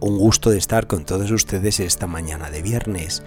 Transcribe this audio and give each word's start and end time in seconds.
Un 0.00 0.16
gusto 0.16 0.50
de 0.50 0.58
estar 0.58 0.86
con 0.86 1.04
todos 1.04 1.28
ustedes 1.32 1.80
esta 1.80 2.06
mañana 2.06 2.50
de 2.50 2.62
viernes. 2.62 3.24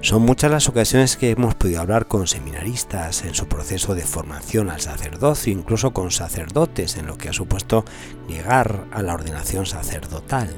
Son 0.00 0.22
muchas 0.22 0.50
las 0.50 0.68
ocasiones 0.68 1.16
que 1.16 1.30
hemos 1.30 1.54
podido 1.54 1.80
hablar 1.80 2.08
con 2.08 2.26
seminaristas 2.26 3.24
en 3.24 3.34
su 3.34 3.46
proceso 3.46 3.94
de 3.94 4.02
formación 4.02 4.70
al 4.70 4.80
sacerdocio, 4.80 5.52
incluso 5.52 5.92
con 5.92 6.10
sacerdotes 6.10 6.96
en 6.96 7.06
lo 7.06 7.16
que 7.16 7.28
ha 7.28 7.32
supuesto 7.32 7.84
llegar 8.26 8.86
a 8.90 9.02
la 9.02 9.14
ordenación 9.14 9.66
sacerdotal. 9.66 10.48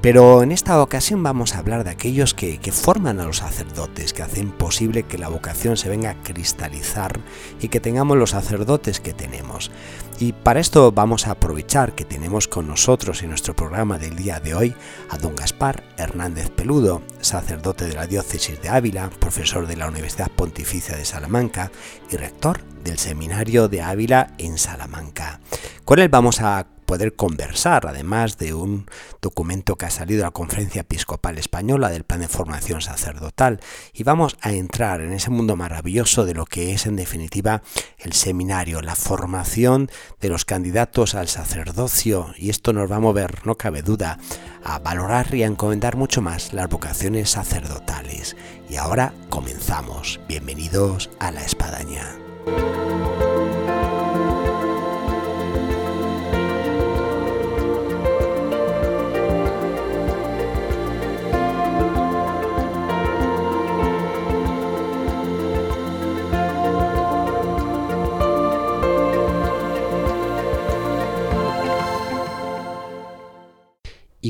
Pero 0.00 0.44
en 0.44 0.52
esta 0.52 0.80
ocasión 0.80 1.24
vamos 1.24 1.54
a 1.54 1.58
hablar 1.58 1.82
de 1.82 1.90
aquellos 1.90 2.32
que, 2.32 2.58
forman 2.72 3.18
a 3.18 3.24
los 3.24 3.38
sacerdotes, 3.38 4.12
que 4.12 4.22
hacen 4.22 4.52
posible 4.52 5.02
que 5.02 5.18
la 5.18 5.28
vocación 5.28 5.76
se 5.76 5.88
venga 5.88 6.10
a 6.10 6.22
cristalizar 6.22 7.18
y 7.60 7.68
que 7.68 7.80
tengamos 7.80 8.16
los 8.16 8.30
sacerdotes 8.30 9.00
que 9.00 9.12
tenemos. 9.12 9.72
Y 10.20 10.32
para 10.32 10.60
esto 10.60 10.92
vamos 10.92 11.26
a 11.26 11.32
aprovechar 11.32 11.96
que 11.96 12.04
tenemos 12.04 12.46
con 12.46 12.68
nosotros 12.68 13.22
en 13.22 13.30
nuestro 13.30 13.56
programa 13.56 13.98
del 13.98 14.14
día 14.14 14.38
de 14.38 14.54
hoy 14.54 14.74
a 15.10 15.18
don 15.18 15.34
Gaspar 15.34 15.82
Hernández 15.96 16.50
Peludo, 16.50 17.02
sacerdote 17.20 17.86
de 17.86 17.94
la 17.94 18.06
diócesis 18.06 18.60
de 18.62 18.68
Ávila, 18.68 19.10
profesor 19.18 19.66
de 19.66 19.76
la 19.76 19.88
Universidad 19.88 20.30
Pontificia 20.30 20.96
de 20.96 21.04
Salamanca 21.04 21.72
y 22.10 22.16
rector 22.16 22.62
del 22.84 22.98
Seminario 22.98 23.68
de 23.68 23.82
Ávila 23.82 24.34
en 24.38 24.58
Salamanca. 24.58 25.40
Con 25.84 25.98
él 25.98 26.08
vamos 26.08 26.40
a 26.40 26.66
poder 26.88 27.14
conversar, 27.14 27.86
además 27.86 28.38
de 28.38 28.54
un 28.54 28.86
documento 29.20 29.76
que 29.76 29.84
ha 29.84 29.90
salido 29.90 30.22
a 30.22 30.28
la 30.28 30.30
Conferencia 30.30 30.80
Episcopal 30.80 31.36
Española 31.36 31.90
del 31.90 32.04
Plan 32.04 32.20
de 32.20 32.28
Formación 32.28 32.80
Sacerdotal, 32.80 33.60
y 33.92 34.04
vamos 34.04 34.38
a 34.40 34.52
entrar 34.52 35.02
en 35.02 35.12
ese 35.12 35.28
mundo 35.28 35.54
maravilloso 35.54 36.24
de 36.24 36.32
lo 36.32 36.46
que 36.46 36.72
es 36.72 36.86
en 36.86 36.96
definitiva 36.96 37.60
el 37.98 38.14
seminario, 38.14 38.80
la 38.80 38.96
formación 38.96 39.90
de 40.22 40.30
los 40.30 40.46
candidatos 40.46 41.14
al 41.14 41.28
sacerdocio, 41.28 42.32
y 42.38 42.48
esto 42.48 42.72
nos 42.72 42.90
va 42.90 42.96
a 42.96 43.00
mover, 43.00 43.46
no 43.46 43.56
cabe 43.56 43.82
duda, 43.82 44.18
a 44.64 44.78
valorar 44.78 45.34
y 45.34 45.42
a 45.42 45.46
encomendar 45.46 45.96
mucho 45.96 46.22
más 46.22 46.54
las 46.54 46.70
vocaciones 46.70 47.28
sacerdotales. 47.28 48.34
Y 48.70 48.76
ahora 48.76 49.12
comenzamos. 49.28 50.20
Bienvenidos 50.26 51.10
a 51.20 51.32
la 51.32 51.44
espadaña. 51.44 52.16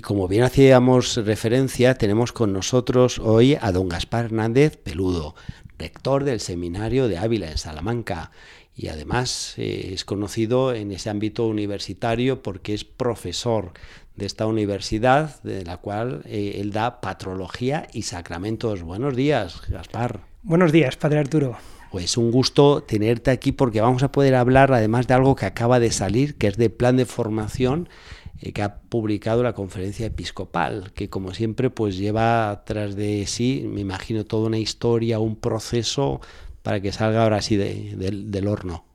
Como 0.08 0.26
bien 0.26 0.42
hacíamos 0.42 1.16
referencia, 1.16 1.96
tenemos 1.96 2.32
con 2.32 2.50
nosotros 2.54 3.18
hoy 3.18 3.58
a 3.60 3.72
don 3.72 3.90
Gaspar 3.90 4.24
Hernández 4.24 4.78
Peludo, 4.78 5.34
rector 5.78 6.24
del 6.24 6.40
Seminario 6.40 7.08
de 7.08 7.18
Ávila 7.18 7.50
en 7.50 7.58
Salamanca. 7.58 8.30
Y 8.74 8.88
además 8.88 9.52
eh, 9.58 9.90
es 9.92 10.06
conocido 10.06 10.72
en 10.72 10.92
ese 10.92 11.10
ámbito 11.10 11.46
universitario 11.46 12.42
porque 12.42 12.72
es 12.72 12.84
profesor 12.84 13.72
de 14.16 14.24
esta 14.24 14.46
universidad, 14.46 15.42
de 15.42 15.62
la 15.66 15.76
cual 15.76 16.22
eh, 16.24 16.56
él 16.58 16.72
da 16.72 17.02
patrología 17.02 17.86
y 17.92 18.04
sacramentos. 18.04 18.82
Buenos 18.84 19.14
días, 19.14 19.60
Gaspar. 19.68 20.20
Buenos 20.42 20.72
días, 20.72 20.96
Padre 20.96 21.18
Arturo. 21.18 21.58
Pues 21.90 22.16
un 22.16 22.30
gusto 22.30 22.82
tenerte 22.82 23.30
aquí 23.30 23.52
porque 23.52 23.82
vamos 23.82 24.02
a 24.02 24.10
poder 24.10 24.36
hablar 24.36 24.72
además 24.72 25.06
de 25.06 25.12
algo 25.12 25.36
que 25.36 25.44
acaba 25.44 25.80
de 25.80 25.90
salir, 25.90 26.36
que 26.36 26.46
es 26.46 26.56
de 26.56 26.70
plan 26.70 26.96
de 26.96 27.04
formación 27.04 27.90
eh, 28.40 28.52
que 28.52 28.62
ha 28.62 28.80
publicado 28.80 29.42
la 29.42 29.52
conferencia 29.52 30.06
episcopal, 30.06 30.92
que 30.94 31.08
como 31.08 31.34
siempre 31.34 31.70
pues 31.70 31.96
lleva 31.96 32.62
tras 32.64 32.96
de 32.96 33.26
sí, 33.26 33.64
me 33.68 33.80
imagino, 33.80 34.24
toda 34.24 34.46
una 34.46 34.58
historia, 34.58 35.18
un 35.18 35.36
proceso 35.36 36.20
para 36.62 36.80
que 36.80 36.92
salga 36.92 37.22
ahora 37.22 37.42
sí 37.42 37.56
del 37.56 38.46
horno. 38.48 38.87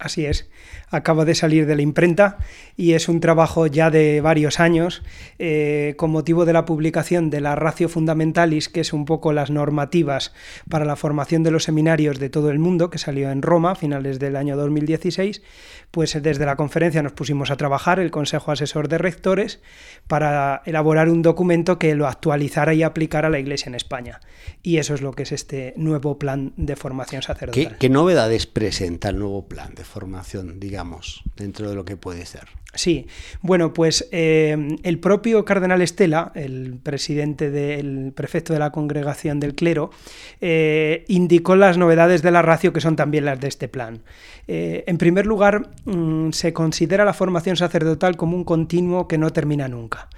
Así 0.00 0.24
es, 0.24 0.48
acaba 0.88 1.26
de 1.26 1.34
salir 1.34 1.66
de 1.66 1.76
la 1.76 1.82
imprenta 1.82 2.38
y 2.74 2.94
es 2.94 3.06
un 3.08 3.20
trabajo 3.20 3.66
ya 3.66 3.90
de 3.90 4.22
varios 4.22 4.58
años 4.58 5.02
eh, 5.38 5.92
con 5.98 6.10
motivo 6.10 6.46
de 6.46 6.54
la 6.54 6.64
publicación 6.64 7.28
de 7.28 7.42
la 7.42 7.54
Ratio 7.54 7.90
Fundamentalis, 7.90 8.70
que 8.70 8.80
es 8.80 8.94
un 8.94 9.04
poco 9.04 9.34
las 9.34 9.50
normativas 9.50 10.32
para 10.70 10.86
la 10.86 10.96
formación 10.96 11.42
de 11.42 11.50
los 11.50 11.64
seminarios 11.64 12.18
de 12.18 12.30
todo 12.30 12.50
el 12.50 12.58
mundo, 12.58 12.88
que 12.88 12.96
salió 12.96 13.30
en 13.30 13.42
Roma 13.42 13.72
a 13.72 13.74
finales 13.74 14.18
del 14.18 14.36
año 14.36 14.56
2016, 14.56 15.42
pues 15.90 16.18
desde 16.22 16.46
la 16.46 16.56
conferencia 16.56 17.02
nos 17.02 17.12
pusimos 17.12 17.50
a 17.50 17.56
trabajar, 17.56 18.00
el 18.00 18.10
Consejo 18.10 18.50
Asesor 18.50 18.88
de 18.88 18.96
Rectores, 18.96 19.60
para 20.08 20.62
elaborar 20.64 21.10
un 21.10 21.20
documento 21.20 21.78
que 21.78 21.94
lo 21.94 22.06
actualizara 22.06 22.72
y 22.72 22.82
aplicara 22.82 23.28
a 23.28 23.30
la 23.30 23.38
Iglesia 23.38 23.68
en 23.68 23.74
España. 23.74 24.20
Y 24.62 24.78
eso 24.78 24.94
es 24.94 25.02
lo 25.02 25.12
que 25.12 25.24
es 25.24 25.32
este 25.32 25.74
nuevo 25.76 26.18
plan 26.18 26.54
de 26.56 26.74
formación 26.74 27.20
sacerdotal. 27.20 27.72
¿Qué, 27.72 27.76
qué 27.78 27.88
novedades 27.90 28.46
presenta 28.46 29.10
el 29.10 29.18
nuevo 29.18 29.46
plan 29.46 29.74
de 29.74 29.84
formación, 29.84 29.89
digamos, 30.58 31.22
dentro 31.36 31.68
de 31.68 31.74
lo 31.74 31.84
que 31.84 31.96
puede 31.96 32.26
ser? 32.26 32.48
Sí, 32.74 33.08
bueno, 33.42 33.72
pues 33.74 34.08
eh, 34.12 34.76
el 34.84 35.00
propio 35.00 35.44
cardenal 35.44 35.82
Estela, 35.82 36.30
el 36.36 36.78
presidente 36.80 37.50
del 37.50 38.12
prefecto 38.14 38.52
de 38.52 38.60
la 38.60 38.70
congregación 38.70 39.40
del 39.40 39.56
clero, 39.56 39.90
eh, 40.40 41.04
indicó 41.08 41.56
las 41.56 41.78
novedades 41.78 42.22
de 42.22 42.30
la 42.30 42.42
ratio 42.42 42.72
que 42.72 42.80
son 42.80 42.94
también 42.94 43.24
las 43.24 43.40
de 43.40 43.48
este 43.48 43.66
plan. 43.66 44.02
Eh, 44.46 44.84
en 44.86 44.98
primer 44.98 45.26
lugar, 45.26 45.70
mm, 45.84 46.30
se 46.30 46.52
considera 46.52 47.04
la 47.04 47.12
formación 47.12 47.56
sacerdotal 47.56 48.16
como 48.16 48.36
un 48.36 48.44
continuo 48.44 49.08
que 49.08 49.18
no 49.18 49.32
termina 49.32 49.66
nunca 49.66 50.08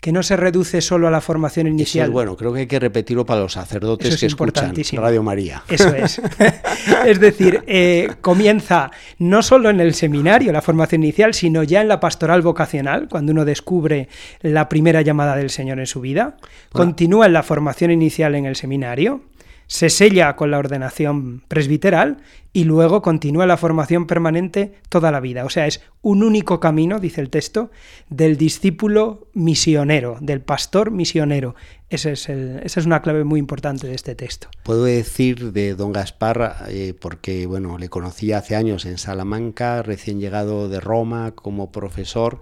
que 0.00 0.12
no 0.12 0.22
se 0.22 0.36
reduce 0.36 0.80
solo 0.80 1.08
a 1.08 1.10
la 1.10 1.20
formación 1.20 1.66
inicial. 1.66 2.06
Eso 2.06 2.12
bueno, 2.12 2.36
creo 2.36 2.52
que 2.52 2.60
hay 2.60 2.66
que 2.66 2.78
repetirlo 2.78 3.26
para 3.26 3.40
los 3.40 3.52
sacerdotes 3.52 4.18
que 4.18 4.26
escuchan 4.26 4.74
Radio 4.94 5.22
María. 5.22 5.62
Eso 5.68 5.94
es. 5.94 6.20
es 7.06 7.20
decir, 7.20 7.62
eh, 7.66 8.08
comienza 8.20 8.90
no 9.18 9.42
solo 9.42 9.68
en 9.70 9.80
el 9.80 9.94
seminario, 9.94 10.52
la 10.52 10.62
formación 10.62 11.02
inicial, 11.02 11.34
sino 11.34 11.62
ya 11.62 11.82
en 11.82 11.88
la 11.88 12.00
pastoral 12.00 12.42
vocacional, 12.42 13.08
cuando 13.08 13.32
uno 13.32 13.44
descubre 13.44 14.08
la 14.40 14.68
primera 14.68 15.02
llamada 15.02 15.36
del 15.36 15.50
Señor 15.50 15.78
en 15.78 15.86
su 15.86 16.00
vida. 16.00 16.36
Continúa 16.72 17.26
en 17.26 17.34
la 17.34 17.42
formación 17.42 17.90
inicial 17.90 18.34
en 18.34 18.46
el 18.46 18.56
seminario 18.56 19.22
se 19.70 19.88
sella 19.88 20.34
con 20.34 20.50
la 20.50 20.58
ordenación 20.58 21.44
presbiteral 21.46 22.16
y 22.52 22.64
luego 22.64 23.02
continúa 23.02 23.46
la 23.46 23.56
formación 23.56 24.08
permanente 24.08 24.74
toda 24.88 25.12
la 25.12 25.20
vida. 25.20 25.44
O 25.44 25.48
sea, 25.48 25.68
es 25.68 25.80
un 26.02 26.24
único 26.24 26.58
camino, 26.58 26.98
dice 26.98 27.20
el 27.20 27.30
texto, 27.30 27.70
del 28.08 28.36
discípulo 28.36 29.28
misionero, 29.32 30.18
del 30.20 30.40
pastor 30.40 30.90
misionero. 30.90 31.54
Ese 31.88 32.10
es 32.12 32.28
esa 32.28 32.80
es 32.80 32.84
una 32.84 33.00
clave 33.00 33.22
muy 33.22 33.38
importante 33.38 33.86
de 33.86 33.94
este 33.94 34.16
texto. 34.16 34.48
Puedo 34.64 34.82
decir 34.82 35.52
de 35.52 35.76
don 35.76 35.92
Gaspar, 35.92 36.64
eh, 36.66 36.92
porque 37.00 37.46
bueno, 37.46 37.78
le 37.78 37.88
conocí 37.88 38.32
hace 38.32 38.56
años 38.56 38.84
en 38.86 38.98
Salamanca, 38.98 39.84
recién 39.84 40.18
llegado 40.18 40.68
de 40.68 40.80
Roma 40.80 41.30
como 41.36 41.70
profesor 41.70 42.40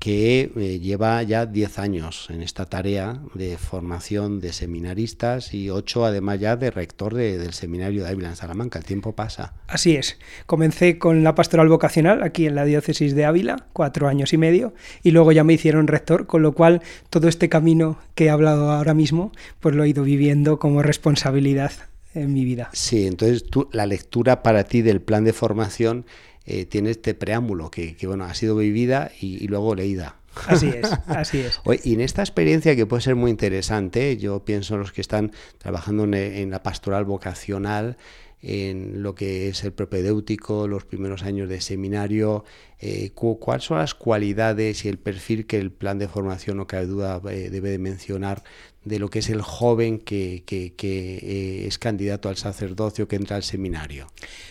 que 0.00 0.50
eh, 0.56 0.80
lleva 0.80 1.22
ya 1.22 1.44
10 1.44 1.78
años 1.78 2.28
en 2.30 2.42
esta 2.42 2.64
tarea 2.64 3.20
de 3.34 3.58
formación 3.58 4.40
de 4.40 4.54
seminaristas 4.54 5.52
y 5.52 5.68
8 5.68 6.06
además 6.06 6.40
ya 6.40 6.56
de 6.56 6.70
rector 6.70 7.14
del 7.14 7.52
seminario 7.52 8.02
de 8.02 8.08
Ávila 8.08 8.30
en 8.30 8.36
Salamanca. 8.36 8.78
El 8.78 8.86
tiempo 8.86 9.14
pasa. 9.14 9.52
Así 9.68 9.96
es. 9.96 10.18
Comencé 10.46 10.98
con 10.98 11.22
la 11.22 11.34
pastoral 11.34 11.68
vocacional 11.68 12.22
aquí 12.22 12.46
en 12.46 12.54
la 12.54 12.64
diócesis 12.64 13.14
de 13.14 13.26
Ávila, 13.26 13.66
cuatro 13.74 14.08
años 14.08 14.32
y 14.32 14.38
medio, 14.38 14.72
y 15.02 15.10
luego 15.10 15.32
ya 15.32 15.44
me 15.44 15.52
hicieron 15.52 15.86
rector, 15.86 16.26
con 16.26 16.40
lo 16.40 16.52
cual 16.52 16.80
todo 17.10 17.28
este 17.28 17.50
camino 17.50 17.98
que 18.14 18.24
he 18.24 18.30
hablado 18.30 18.70
ahora 18.70 18.94
mismo, 18.94 19.32
pues 19.60 19.74
lo 19.74 19.84
he 19.84 19.90
ido 19.90 20.02
viviendo 20.02 20.58
como 20.58 20.82
responsabilidad 20.82 21.72
en 22.14 22.32
mi 22.32 22.44
vida. 22.44 22.70
Sí, 22.72 23.06
entonces 23.06 23.44
tú, 23.46 23.68
la 23.72 23.86
lectura 23.86 24.42
para 24.42 24.64
ti 24.64 24.82
del 24.82 25.00
plan 25.00 25.24
de 25.24 25.32
formación 25.32 26.06
eh, 26.52 26.66
tiene 26.66 26.90
este 26.90 27.14
preámbulo 27.14 27.70
que, 27.70 27.96
bueno, 28.02 28.24
ha 28.24 28.34
sido 28.34 28.56
vivida 28.56 29.12
y, 29.20 29.46
luego 29.46 29.76
leída. 29.76 30.16
Así 30.48 30.66
es, 30.66 30.90
así 31.06 31.38
es. 31.38 31.60
y 31.84 31.94
en 31.94 32.00
esta 32.00 32.22
experiencia 32.22 32.74
que 32.74 32.86
puede 32.86 33.02
ser 33.02 33.14
muy 33.14 33.30
interesante, 33.30 34.16
yo 34.16 34.44
pienso 34.44 34.74
en 34.74 34.80
los 34.80 34.90
que 34.90 35.00
están 35.00 35.30
trabajando 35.58 36.04
en, 36.04 36.50
la 36.50 36.64
pastoral 36.64 37.04
vocacional, 37.04 37.96
en 38.42 39.02
lo 39.02 39.14
que 39.14 39.48
es 39.48 39.64
el 39.64 39.72
propedéutico, 39.72 40.66
los 40.66 40.84
primeros 40.84 41.22
años 41.22 41.48
de 41.48 41.60
seminario, 41.60 42.44
eh, 42.78 43.10
cuáles 43.14 43.64
son 43.64 43.78
las 43.78 43.94
cualidades 43.94 44.84
y 44.84 44.88
el 44.88 44.98
perfil 44.98 45.46
que 45.46 45.58
el 45.58 45.70
plan 45.70 45.98
de 45.98 46.08
formación, 46.08 46.56
no 46.56 46.66
cabe 46.66 46.86
duda, 46.86 47.20
eh, 47.30 47.50
debe 47.50 47.70
de 47.70 47.78
mencionar 47.78 48.42
de 48.84 48.98
lo 48.98 49.10
que 49.10 49.18
es 49.18 49.28
el 49.28 49.42
joven 49.42 49.98
que, 49.98 50.42
eh, 50.48 51.64
es 51.66 51.78
candidato 51.78 52.30
al 52.30 52.36
sacerdocio, 52.36 53.06
que 53.06 53.16
entra 53.16 53.36
al 53.36 53.42
seminario. 53.42 54.06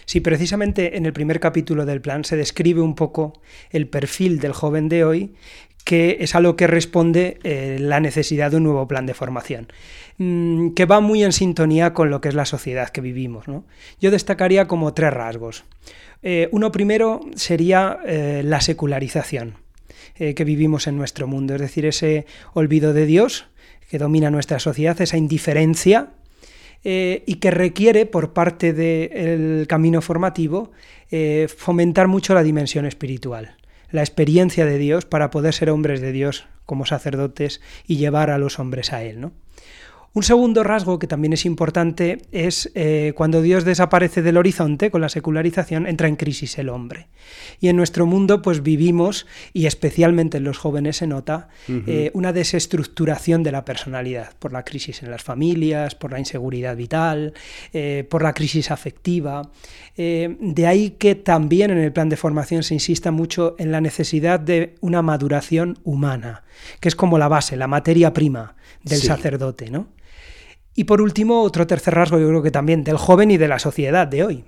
Sí, 0.05 0.19
precisamente 0.19 0.97
en 0.97 1.07
el 1.07 1.13
primer 1.13 1.39
capítulo 1.39 1.85
del 1.87 2.01
plan 2.01 2.23
se 2.23 2.37
describe 2.37 2.81
un 2.81 2.93
poco 2.93 3.41
el 3.71 3.87
perfil 3.87 4.39
del 4.39 4.53
joven 4.53 4.87
de 4.87 5.03
hoy 5.03 5.33
que 5.83 6.17
es 6.19 6.35
a 6.35 6.39
lo 6.39 6.55
que 6.55 6.67
responde 6.67 7.39
la 7.79 7.99
necesidad 7.99 8.51
de 8.51 8.57
un 8.57 8.63
nuevo 8.63 8.87
plan 8.87 9.05
de 9.05 9.13
formación. 9.13 9.67
Mm, 10.21 10.71
que 10.71 10.85
va 10.85 10.99
muy 10.99 11.23
en 11.23 11.31
sintonía 11.31 11.93
con 11.93 12.09
lo 12.09 12.19
que 12.19 12.27
es 12.27 12.35
la 12.35 12.43
sociedad 12.43 12.89
que 12.89 12.99
vivimos. 12.99 13.45
Yo 14.01 14.11
destacaría 14.11 14.67
como 14.67 14.93
tres 14.93 15.13
rasgos. 15.13 15.63
Eh, 16.21 16.49
uno 16.51 16.73
primero 16.73 17.21
sería 17.35 17.99
eh, 18.05 18.41
la 18.43 18.59
secularización 18.59 19.55
eh, 20.17 20.33
que 20.33 20.43
vivimos 20.43 20.87
en 20.87 20.97
nuestro 20.97 21.25
mundo, 21.25 21.55
es 21.55 21.61
decir, 21.61 21.85
ese 21.85 22.25
olvido 22.53 22.91
de 22.91 23.05
Dios 23.05 23.45
que 23.89 23.97
domina 23.97 24.29
nuestra 24.29 24.59
sociedad, 24.59 24.99
esa 25.01 25.17
indiferencia 25.17 26.09
y 26.81 27.35
que 27.35 27.51
requiere 27.51 28.05
por 28.05 28.31
parte 28.31 28.71
del 28.71 29.67
camino 29.67 30.01
formativo 30.01 30.71
fomentar 31.57 32.07
mucho 32.07 32.33
la 32.33 32.43
dimensión 32.43 32.85
espiritual, 32.85 33.57
la 33.91 34.01
experiencia 34.01 34.65
de 34.65 34.77
Dios 34.77 35.05
para 35.05 35.29
poder 35.29 35.53
ser 35.53 35.69
hombres 35.69 36.01
de 36.01 36.11
Dios 36.11 36.47
como 36.65 36.85
sacerdotes 36.85 37.61
y 37.87 37.97
llevar 37.97 38.29
a 38.29 38.37
los 38.37 38.59
hombres 38.59 38.93
a 38.93 39.03
Él. 39.03 39.19
¿no? 39.21 39.31
Un 40.11 40.23
segundo 40.23 40.63
rasgo 40.63 40.97
que 40.97 41.05
también 41.05 41.33
es 41.33 41.45
importante 41.45 42.23
es 42.31 42.71
eh, 42.73 43.13
cuando 43.15 43.43
Dios 43.43 43.63
desaparece 43.63 44.23
del 44.23 44.37
horizonte 44.37 44.89
con 44.89 45.01
la 45.01 45.09
secularización, 45.09 45.85
entra 45.85 46.07
en 46.07 46.15
crisis 46.15 46.57
el 46.57 46.69
hombre. 46.69 47.09
Y 47.59 47.67
en 47.67 47.75
nuestro 47.75 48.07
mundo 48.07 48.41
pues 48.41 48.63
vivimos, 48.63 49.27
y 49.53 49.67
especialmente 49.67 50.37
en 50.37 50.45
los 50.45 50.57
jóvenes 50.57 50.97
se 50.97 51.07
nota, 51.07 51.49
eh, 51.67 52.09
una 52.15 52.33
desestructuración 52.33 53.43
de 53.43 53.51
la 53.51 53.65
personalidad 53.65 54.33
por 54.39 54.51
la 54.51 54.65
crisis 54.65 55.03
en 55.03 55.11
las 55.11 55.21
familias, 55.21 55.93
por 55.93 56.11
la 56.11 56.17
inseguridad 56.17 56.75
vital, 56.75 57.33
eh, 57.71 58.03
por 58.09 58.23
la 58.23 58.33
crisis 58.33 58.71
afectiva. 58.71 59.51
de 59.95 60.65
ahí 60.65 60.91
que 60.91 61.13
también 61.15 61.71
en 61.71 61.77
el 61.77 61.91
plan 61.91 62.07
de 62.07 62.15
formación 62.15 62.63
se 62.63 62.73
insista 62.73 63.11
mucho 63.11 63.55
en 63.59 63.71
la 63.71 63.81
necesidad 63.81 64.39
de 64.39 64.75
una 64.79 65.01
maduración 65.01 65.77
humana, 65.83 66.43
que 66.79 66.87
es 66.87 66.95
como 66.95 67.17
la 67.17 67.27
base, 67.27 67.55
la 67.55 67.67
materia 67.67 68.13
prima 68.13 68.55
del 68.83 69.01
sacerdote, 69.01 69.69
¿no? 69.69 69.87
Y 70.75 70.85
por 70.85 71.01
último, 71.01 71.41
otro 71.41 71.67
tercer 71.67 71.95
rasgo, 71.95 72.19
yo 72.19 72.27
creo 72.29 72.41
que 72.41 72.51
también 72.51 72.83
del 72.83 72.97
joven 72.97 73.31
y 73.31 73.37
de 73.37 73.47
la 73.47 73.59
sociedad 73.59 74.07
de 74.07 74.23
hoy, 74.23 74.45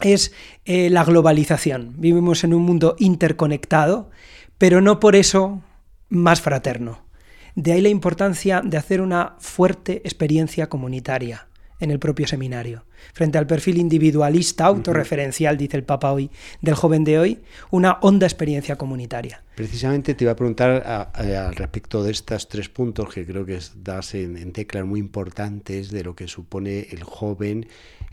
es 0.00 0.32
eh, 0.64 0.90
la 0.90 1.04
globalización. 1.04 1.94
Vivimos 1.96 2.44
en 2.44 2.52
un 2.52 2.62
mundo 2.62 2.96
interconectado, 2.98 4.10
pero 4.58 4.80
no 4.80 5.00
por 5.00 5.16
eso 5.16 5.62
más 6.08 6.40
fraterno. 6.40 7.06
De 7.54 7.72
ahí 7.72 7.80
la 7.80 7.88
importancia 7.88 8.60
de 8.62 8.76
hacer 8.76 9.00
una 9.00 9.36
fuerte 9.38 10.02
experiencia 10.04 10.68
comunitaria 10.68 11.48
en 11.80 11.90
el 11.90 11.98
propio 11.98 12.26
seminario. 12.26 12.84
Frente 13.12 13.38
al 13.38 13.46
perfil 13.46 13.78
individualista, 13.78 14.66
autorreferencial, 14.66 15.56
dice 15.56 15.76
el 15.76 15.84
Papa 15.84 16.12
hoy, 16.12 16.30
del 16.60 16.74
joven 16.74 17.04
de 17.04 17.18
hoy, 17.18 17.40
una 17.70 17.98
honda 18.00 18.26
experiencia 18.26 18.76
comunitaria. 18.76 19.42
Precisamente 19.54 20.14
te 20.14 20.24
iba 20.24 20.32
a 20.32 20.36
preguntar 20.36 21.10
al 21.14 21.54
respecto 21.56 22.02
de 22.02 22.12
estos 22.12 22.48
tres 22.48 22.68
puntos 22.68 23.12
que 23.12 23.24
creo 23.24 23.46
que 23.46 23.58
das 23.76 24.14
en, 24.14 24.36
en, 24.36 24.52
teclas 24.52 24.84
muy 24.84 25.00
importantes 25.00 25.90
de 25.90 26.04
lo 26.04 26.14
que 26.14 26.28
supone 26.28 26.88
el 26.90 27.02
joven, 27.04 27.66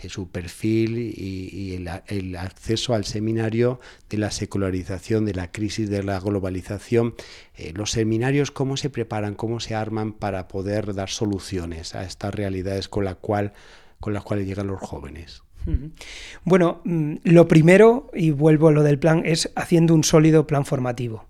su 0.10 0.30
perfil 0.30 0.98
y, 0.98 1.74
el, 2.08 2.36
acceso 2.36 2.94
al 2.94 3.06
seminario, 3.06 3.80
de 4.10 4.18
la 4.18 4.32
secularización, 4.32 5.26
de 5.26 5.34
la 5.34 5.52
crisis 5.52 5.90
de 5.90 6.04
la 6.04 6.20
globalización. 6.20 7.16
Eh, 7.56 7.74
los 7.76 7.92
seminarios, 7.92 8.52
¿cómo 8.52 8.78
se 8.78 8.90
preparan, 8.90 9.36
cómo 9.36 9.60
se 9.60 9.76
arman 9.76 10.14
para 10.14 10.48
poder 10.48 10.94
dar 10.94 11.10
soluciones 11.10 11.96
a 11.96 12.04
estas 12.04 12.34
realidades 12.34 12.88
con, 12.88 13.06
cual, 13.22 13.54
con 14.00 14.14
las 14.14 14.24
cuales 14.24 14.48
llegan 14.48 14.68
los 14.68 14.82
jóvenes? 14.82 15.44
Bueno, 16.44 16.82
mm, 16.84 17.16
lo 17.24 17.48
primero, 17.48 18.10
y 18.14 18.32
vuelvo 18.32 18.68
a 18.68 18.72
lo 18.72 18.84
del 18.84 19.00
plan, 19.00 19.24
es 19.26 19.50
haciendo 19.56 19.94
un 19.94 20.04
sólido 20.04 20.46
plan 20.46 20.66
formativo. 20.66 21.26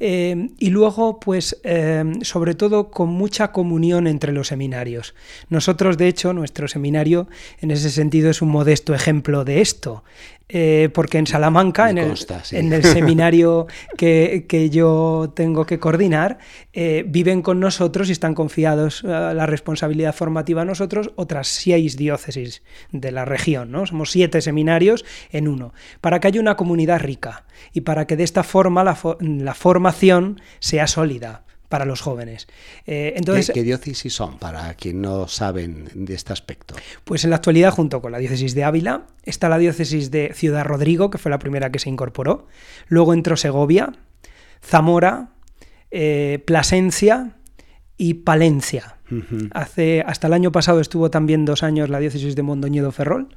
Eh, 0.00 0.50
y 0.58 0.70
luego, 0.70 1.20
pues, 1.20 1.60
eh, 1.64 2.04
sobre 2.22 2.54
todo 2.54 2.90
con 2.90 3.08
mucha 3.08 3.52
comunión 3.52 4.06
entre 4.06 4.32
los 4.32 4.48
seminarios. 4.48 5.14
Nosotros, 5.48 5.96
de 5.98 6.08
hecho, 6.08 6.32
nuestro 6.32 6.68
seminario, 6.68 7.28
en 7.60 7.70
ese 7.70 7.90
sentido, 7.90 8.30
es 8.30 8.42
un 8.42 8.50
modesto 8.50 8.94
ejemplo 8.94 9.44
de 9.44 9.60
esto. 9.60 10.04
Eh, 10.54 10.90
porque 10.92 11.16
en 11.16 11.26
Salamanca, 11.26 11.88
en, 11.88 11.96
el, 11.96 12.14
en, 12.50 12.72
el, 12.74 12.84
seminario 12.84 13.66
que, 13.96 14.68
yo 14.70 15.32
tengo 15.34 15.64
que 15.64 15.78
coordinar, 15.78 16.36
eh, 16.74 17.04
viven 17.06 17.40
con 17.40 17.58
nosotros 17.58 18.10
y 18.10 18.12
están 18.12 18.34
confiados 18.34 19.02
la 19.02 19.46
responsabilidad 19.46 20.14
formativa 20.14 20.60
a 20.60 20.64
nosotros 20.66 21.10
otras 21.16 21.48
seis 21.48 21.96
diócesis 21.96 22.62
de 22.90 23.12
la 23.12 23.24
región. 23.24 23.72
¿no? 23.72 23.86
Somos 23.86 24.10
siete 24.10 24.42
seminarios 24.42 25.06
en 25.30 25.48
uno, 25.48 25.72
para 26.02 26.20
que 26.20 26.28
haya 26.28 26.40
una 26.40 26.56
comunidad 26.56 27.00
rica 27.00 27.46
y 27.72 27.80
para 27.80 28.06
que 28.06 28.16
de 28.16 28.24
esta 28.24 28.42
forma 28.42 28.84
la, 28.84 28.98
la 29.20 29.54
formación 29.54 30.38
sea 30.60 30.86
sólida 30.86 31.44
para 31.72 31.86
los 31.86 32.02
jóvenes. 32.02 32.48
Eh, 32.84 33.14
entonces, 33.16 33.50
¿Qué, 33.54 33.62
diócesis 33.62 34.12
son 34.12 34.36
para 34.36 34.74
quien 34.74 35.00
no 35.00 35.26
saben 35.26 35.88
de 35.94 36.12
este 36.12 36.34
aspecto? 36.34 36.74
Pues 37.02 37.24
en 37.24 37.30
la 37.30 37.36
actualidad, 37.36 37.70
junto 37.70 38.02
con 38.02 38.12
la 38.12 38.18
diócesis 38.18 38.54
de 38.54 38.62
Ávila, 38.62 39.06
está 39.22 39.48
la 39.48 39.56
diócesis 39.56 40.10
de 40.10 40.34
Ciudad 40.34 40.66
Rodrigo, 40.66 41.08
que 41.08 41.16
fue 41.16 41.30
la 41.30 41.38
primera 41.38 41.72
que 41.72 41.78
se 41.78 41.88
incorporó. 41.88 42.46
Luego 42.88 43.14
entró 43.14 43.38
Segovia, 43.38 43.90
Zamora, 44.62 45.30
eh, 45.90 46.42
Plasencia 46.44 47.38
y 47.96 48.14
Palencia. 48.14 48.98
Hace, 49.52 50.02
hasta 50.06 50.26
el 50.26 50.34
año 50.34 50.52
pasado 50.52 50.78
estuvo 50.78 51.10
también 51.10 51.46
dos 51.46 51.62
años 51.62 51.88
la 51.88 52.00
diócesis 52.00 52.36
de 52.36 52.42
Mondoñedo 52.42 52.92
Ferrol. 52.92 53.34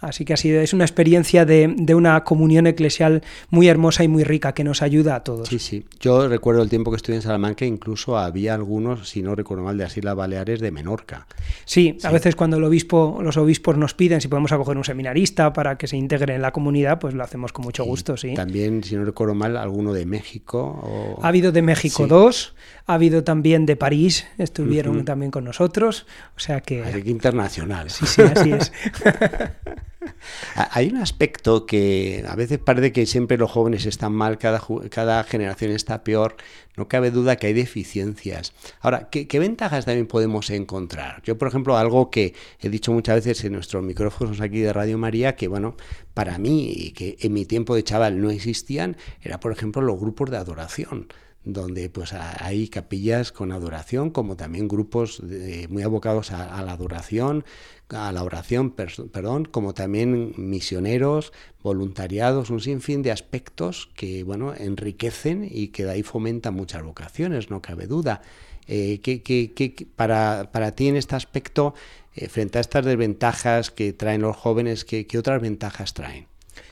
Así 0.00 0.24
que 0.24 0.32
ha 0.32 0.36
sido, 0.36 0.60
es 0.60 0.72
una 0.72 0.84
experiencia 0.84 1.44
de, 1.44 1.94
una 1.94 2.22
comunión 2.22 2.66
eclesial 2.66 3.22
muy 3.50 3.68
hermosa 3.68 4.04
y 4.04 4.08
muy 4.08 4.22
rica 4.22 4.52
que 4.52 4.62
nos 4.62 4.82
ayuda 4.82 5.16
a 5.16 5.24
todos. 5.24 5.48
Sí, 5.48 5.58
sí. 5.58 5.84
Yo 6.00 6.28
recuerdo 6.28 6.62
el 6.62 6.68
tiempo 6.68 6.90
que 6.90 6.96
estuve 6.96 7.16
en 7.16 7.22
Salamanca, 7.22 7.64
incluso 7.64 8.16
había 8.16 8.54
algunos, 8.54 9.08
si 9.08 9.22
no 9.22 9.34
recuerdo 9.34 9.64
mal, 9.64 9.76
de 9.76 9.84
las 9.84 9.96
Islas 9.96 10.14
Baleares 10.14 10.60
de 10.60 10.70
Menorca. 10.70 11.26
Sí, 11.64 11.98
a 12.04 12.12
veces 12.12 12.36
cuando 12.36 12.58
el 12.58 12.64
obispo, 12.64 13.18
los 13.22 13.36
obispos 13.36 13.76
nos 13.76 13.94
piden 13.94 14.20
si 14.20 14.28
podemos 14.28 14.52
acoger 14.52 14.76
un 14.76 14.84
seminarista 14.84 15.52
para 15.52 15.76
que 15.76 15.88
se 15.88 15.96
integre 15.96 16.34
en 16.34 16.42
la 16.42 16.52
comunidad, 16.52 17.00
pues 17.00 17.14
lo 17.14 17.24
hacemos 17.24 17.52
con 17.52 17.64
mucho 17.64 17.84
gusto, 17.84 18.16
sí. 18.16 18.34
También, 18.34 18.84
si 18.84 18.94
no 18.94 19.04
recuerdo 19.04 19.34
mal, 19.34 19.56
alguno 19.56 19.92
de 19.92 20.06
México. 20.06 21.18
Ha 21.22 21.28
habido 21.28 21.50
de 21.50 21.62
México 21.62 22.06
dos, 22.06 22.54
ha 22.86 22.94
habido 22.94 23.24
también 23.24 23.66
de 23.66 23.74
París, 23.74 24.26
estuvieron 24.38 25.04
también 25.04 25.30
con 25.30 25.44
nosotros, 25.44 26.06
o 26.36 26.40
sea 26.40 26.60
que... 26.60 26.84
Así 26.84 27.02
que 27.02 27.10
internacional. 27.10 27.90
Sí, 27.90 28.06
sí, 28.06 28.22
así 28.22 28.52
es. 28.52 28.72
Hay 30.54 30.88
un 30.88 30.96
aspecto 30.98 31.66
que 31.66 32.24
a 32.28 32.34
veces 32.36 32.58
parece 32.58 32.92
que 32.92 33.06
siempre 33.06 33.36
los 33.36 33.50
jóvenes 33.50 33.86
están 33.86 34.12
mal, 34.12 34.38
cada, 34.38 34.62
cada 34.90 35.24
generación 35.24 35.72
está 35.72 36.04
peor. 36.04 36.36
No 36.76 36.86
cabe 36.86 37.10
duda 37.10 37.36
que 37.36 37.48
hay 37.48 37.54
deficiencias. 37.54 38.52
Ahora, 38.80 39.08
¿qué, 39.10 39.38
ventajas 39.40 39.84
también 39.84 40.06
podemos 40.06 40.48
encontrar? 40.50 41.20
Yo, 41.24 41.36
por 41.36 41.48
ejemplo, 41.48 41.76
algo 41.76 42.08
que 42.08 42.34
he 42.60 42.68
dicho 42.68 42.92
muchas 42.92 43.16
veces 43.16 43.44
en 43.44 43.54
nuestros 43.54 43.82
micrófonos 43.82 44.40
aquí 44.40 44.60
de 44.60 44.72
Radio 44.72 44.96
María, 44.96 45.34
que 45.34 45.48
bueno, 45.48 45.76
para 46.14 46.38
mí, 46.38 46.70
y 46.70 46.92
que 46.92 47.16
en 47.20 47.32
mi 47.32 47.46
tiempo 47.46 47.74
de 47.74 47.82
chaval 47.82 48.20
no 48.20 48.30
existían, 48.30 48.96
era, 49.22 49.40
por 49.40 49.50
ejemplo, 49.50 49.82
los 49.82 49.98
grupos 49.98 50.30
de 50.30 50.36
adoración 50.36 51.08
donde 51.44 51.88
pues 51.88 52.12
hay 52.12 52.68
capillas 52.68 53.32
con 53.32 53.52
adoración, 53.52 54.10
como 54.10 54.36
también 54.36 54.68
grupos 54.68 55.22
muy 55.68 55.82
abocados 55.82 56.30
a, 56.30 56.62
la 56.62 56.72
adoración, 56.72 57.44
a 57.90 58.12
la 58.12 58.22
oración, 58.22 58.70
perdón, 58.70 59.46
como 59.46 59.74
también 59.74 60.34
misioneros, 60.36 61.32
voluntariados, 61.62 62.50
un 62.50 62.60
sinfín 62.60 63.02
de 63.02 63.12
aspectos 63.12 63.90
que, 63.94 64.22
bueno, 64.24 64.54
enriquecen 64.54 65.48
y 65.50 65.68
que 65.68 65.84
de 65.84 65.92
ahí 65.92 66.02
fomentan 66.02 66.54
muchas 66.54 66.82
vocaciones, 66.82 67.50
no 67.50 67.62
cabe 67.62 67.86
duda. 67.86 68.20
Eh, 68.66 69.00
que, 69.00 69.88
para, 69.96 70.50
para, 70.52 70.72
ti 70.72 70.88
en 70.88 70.96
este 70.96 71.16
aspecto, 71.16 71.74
eh, 72.14 72.28
frente 72.28 72.58
a 72.58 72.60
estas 72.60 72.84
desventajas 72.84 73.70
que 73.70 73.94
traen 73.94 74.20
los 74.20 74.36
jóvenes, 74.36 74.84
¿qué, 74.84 75.06
otras 75.18 75.40
ventajas 75.40 75.94
traen? 75.94 76.26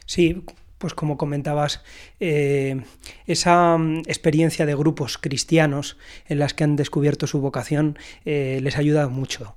Sí, 0.04 0.42
pues 0.78 0.94
como 0.94 1.16
comentabas, 1.16 1.82
eh, 2.20 2.82
esa 3.26 3.76
mm, 3.78 4.00
experiencia 4.06 4.66
de 4.66 4.74
grupos 4.74 5.18
cristianos 5.18 5.96
en 6.28 6.38
las 6.38 6.54
que 6.54 6.64
han 6.64 6.76
descubierto 6.76 7.26
su 7.26 7.40
vocación 7.40 7.98
les 8.24 8.76
ayuda 8.76 9.08
mucho. 9.08 9.56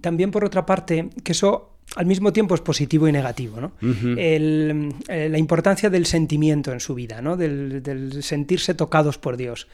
también 0.00 0.30
por 0.30 0.44
otra 0.44 0.64
parte, 0.66 1.10
que 1.24 1.32
eso 1.32 1.70
al 1.96 2.06
mismo 2.06 2.32
tiempo 2.32 2.54
es 2.54 2.60
positivo 2.60 3.08
y 3.08 3.12
negativo. 3.12 3.60
¿no? 3.60 3.72
el, 4.16 4.94
eh, 5.08 5.28
la 5.28 5.38
importancia 5.38 5.90
del 5.90 6.06
sentimiento 6.06 6.72
en 6.72 6.80
su 6.80 6.94
vida, 6.94 7.20
¿no? 7.20 7.36
Del, 7.36 7.82
del, 7.82 8.22
sentirse 8.22 8.74
tocados 8.74 9.18
por 9.18 9.36
Dios. 9.36 9.66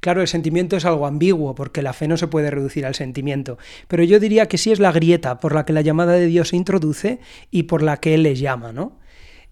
Claro, 0.00 0.20
el 0.20 0.28
sentimiento 0.28 0.76
es 0.76 0.84
algo 0.84 1.06
ambiguo 1.06 1.54
porque 1.54 1.82
la 1.82 1.92
fe 1.92 2.06
no 2.06 2.16
se 2.16 2.28
puede 2.28 2.50
reducir 2.50 2.86
al 2.86 2.94
sentimiento, 2.94 3.58
pero 3.88 4.04
yo 4.04 4.20
diría 4.20 4.46
que 4.46 4.58
sí 4.58 4.70
es 4.70 4.78
la 4.78 4.92
grieta 4.92 5.40
por 5.40 5.54
la 5.54 5.64
que 5.64 5.72
la 5.72 5.80
llamada 5.80 6.12
de 6.12 6.26
Dios 6.26 6.50
se 6.50 6.56
introduce 6.56 7.18
y 7.50 7.64
por 7.64 7.82
la 7.82 7.96
que 7.96 8.14
Él 8.14 8.22
les 8.22 8.38
llama. 8.38 8.72
¿no? 8.72 8.92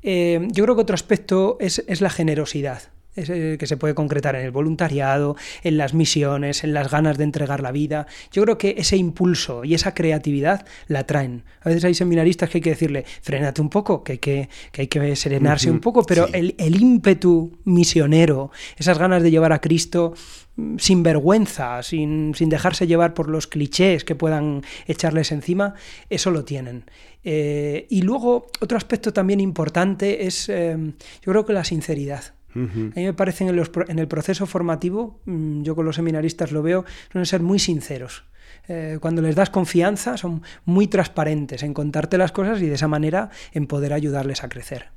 Eh, 0.02 0.48
yo 0.50 0.64
creo 0.64 0.74
que 0.76 0.82
otro 0.82 0.94
aspecto 0.94 1.56
es, 1.60 1.84
es 1.86 2.00
la 2.00 2.10
generosidad 2.10 2.82
que 3.14 3.66
se 3.66 3.76
puede 3.76 3.94
concretar 3.94 4.36
en 4.36 4.44
el 4.44 4.50
voluntariado, 4.50 5.36
en 5.62 5.76
las 5.76 5.92
misiones, 5.92 6.64
en 6.64 6.72
las 6.72 6.90
ganas 6.90 7.18
de 7.18 7.24
entregar 7.24 7.60
la 7.60 7.70
vida. 7.70 8.06
Yo 8.32 8.42
creo 8.42 8.58
que 8.58 8.74
ese 8.78 8.96
impulso 8.96 9.64
y 9.64 9.74
esa 9.74 9.94
creatividad 9.94 10.64
la 10.88 11.04
traen. 11.04 11.44
A 11.60 11.68
veces 11.68 11.84
hay 11.84 11.94
seminaristas 11.94 12.48
que 12.48 12.58
hay 12.58 12.62
que 12.62 12.70
decirle, 12.70 13.04
frénate 13.20 13.60
un 13.60 13.68
poco, 13.68 14.02
que 14.02 14.12
hay 14.12 14.18
que, 14.18 14.48
que, 14.70 14.82
hay 14.82 14.88
que 14.88 15.16
serenarse 15.16 15.70
un 15.70 15.80
poco, 15.80 16.04
pero 16.04 16.26
el, 16.32 16.54
el, 16.58 16.80
ímpetu 16.80 17.58
misionero, 17.64 18.50
esas 18.78 18.98
ganas 18.98 19.22
de 19.22 19.30
llevar 19.30 19.52
a 19.52 19.60
Cristo 19.60 20.14
sin 20.78 21.02
vergüenza, 21.02 21.82
sin, 21.82 22.34
sin, 22.34 22.48
dejarse 22.48 22.86
llevar 22.86 23.14
por 23.14 23.28
los 23.28 23.46
clichés 23.46 24.04
que 24.04 24.14
puedan 24.14 24.62
echarles 24.86 25.32
encima, 25.32 25.74
eso 26.10 26.30
lo 26.30 26.44
tienen. 26.44 26.84
Eh, 27.24 27.86
y 27.88 28.02
luego, 28.02 28.46
otro 28.60 28.76
aspecto 28.76 29.12
también 29.12 29.40
importante 29.40 30.26
es, 30.26 30.48
eh, 30.48 30.76
yo 30.76 31.32
creo 31.32 31.46
que 31.46 31.52
la 31.52 31.64
sinceridad. 31.64 32.34
A 32.54 32.58
mí 32.58 32.92
me 32.94 33.14
parece 33.14 33.46
en, 33.46 33.56
los, 33.56 33.70
en, 33.88 33.98
el 33.98 34.08
proceso 34.08 34.44
formativo, 34.44 35.20
mm, 35.24 35.62
yo 35.62 35.74
con 35.74 35.86
los 35.86 35.96
seminaristas 35.96 36.52
lo 36.52 36.62
veo, 36.62 36.84
suelen 37.10 37.24
ser 37.24 37.40
muy 37.40 37.58
sinceros. 37.58 38.24
Eh, 38.68 38.98
cuando 39.00 39.22
les 39.22 39.34
das 39.34 39.48
confianza, 39.48 40.18
son 40.18 40.42
muy 40.66 40.86
transparentes 40.86 41.62
en 41.62 41.72
contarte 41.72 42.18
las 42.18 42.30
cosas 42.30 42.60
y 42.60 42.66
de 42.66 42.74
esa 42.74 42.88
manera 42.88 43.30
en 43.52 43.66
poder 43.66 43.94
ayudarles 43.94 44.44
a 44.44 44.50
crecer. 44.50 44.90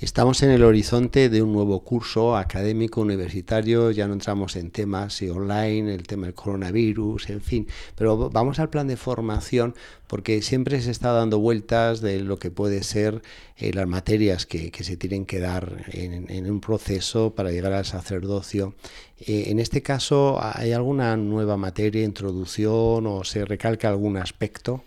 Estamos 0.00 0.44
en 0.44 0.52
el 0.52 0.62
horizonte 0.62 1.28
de 1.28 1.42
un 1.42 1.52
nuevo 1.52 1.80
curso 1.80 2.36
académico 2.36 3.00
universitario, 3.00 3.90
ya 3.90 4.06
no 4.06 4.12
entramos 4.12 4.54
en 4.54 4.70
temas 4.70 5.20
online, 5.22 5.92
el 5.92 6.06
tema 6.06 6.26
del 6.26 6.36
coronavirus, 6.36 7.30
en 7.30 7.40
fin, 7.40 7.66
pero 7.96 8.30
vamos 8.30 8.60
al 8.60 8.70
plan 8.70 8.86
de 8.86 8.96
formación 8.96 9.74
porque 10.06 10.40
siempre 10.40 10.80
se 10.82 10.92
está 10.92 11.10
dando 11.10 11.40
vueltas 11.40 12.00
de 12.00 12.20
lo 12.20 12.38
que 12.38 12.52
puede 12.52 12.84
ser 12.84 13.22
eh, 13.56 13.72
las 13.74 13.88
materias 13.88 14.46
que, 14.46 14.70
que, 14.70 14.84
se 14.84 14.96
tienen 14.96 15.26
que 15.26 15.40
dar 15.40 15.84
en, 15.88 16.30
en, 16.30 16.48
un 16.48 16.60
proceso 16.60 17.34
para 17.34 17.50
llegar 17.50 17.72
al 17.72 17.84
sacerdocio. 17.84 18.74
Eh, 19.18 19.46
en 19.48 19.58
este 19.58 19.82
caso, 19.82 20.38
¿hay 20.40 20.70
alguna 20.70 21.16
nueva 21.16 21.56
materia, 21.56 22.04
introducción 22.04 23.04
o 23.04 23.24
se 23.24 23.44
recalca 23.44 23.88
algún 23.88 24.16
aspecto? 24.16 24.84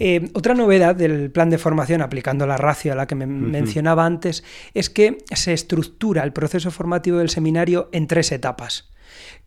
Eh, 0.00 0.30
otra 0.32 0.54
novedad 0.54 0.96
del 0.96 1.30
plan 1.30 1.50
de 1.50 1.58
formación, 1.58 2.00
aplicando 2.00 2.46
la 2.46 2.56
ratio 2.56 2.92
a 2.92 2.96
la 2.96 3.06
que 3.06 3.14
me 3.14 3.26
uh 3.26 3.28
-huh. 3.28 3.50
mencionaba 3.50 4.06
antes, 4.06 4.42
es 4.74 4.88
que 4.88 5.18
se 5.30 5.52
estructura 5.52 6.24
el 6.24 6.32
proceso 6.32 6.70
formativo 6.70 7.18
del 7.18 7.28
seminario 7.28 7.90
en 7.92 8.06
tres 8.06 8.32
etapas 8.32 8.90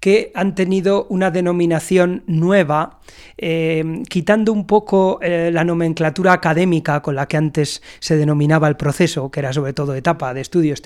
que 0.03 0.33
han 0.35 0.53
tenido 0.53 1.05
una 1.05 1.31
denominación 1.31 2.25
nueva, 2.27 2.99
eh, 3.37 4.03
quitando 4.09 4.51
un 4.51 4.67
poco 4.67 5.19
eh, 5.21 5.49
la 5.49 5.63
nomenclatura 5.63 6.33
académica 6.33 7.01
con 7.01 7.15
la 7.15 7.25
que 7.29 7.37
antes 7.37 7.81
se 8.01 8.17
denominaba 8.17 8.67
el 8.67 8.75
proceso, 8.75 9.31
que 9.31 9.39
era 9.39 9.53
sobre 9.53 9.71
todo 9.71 9.95
etapa 9.95 10.33
de 10.33 10.41
estudios 10.41 10.81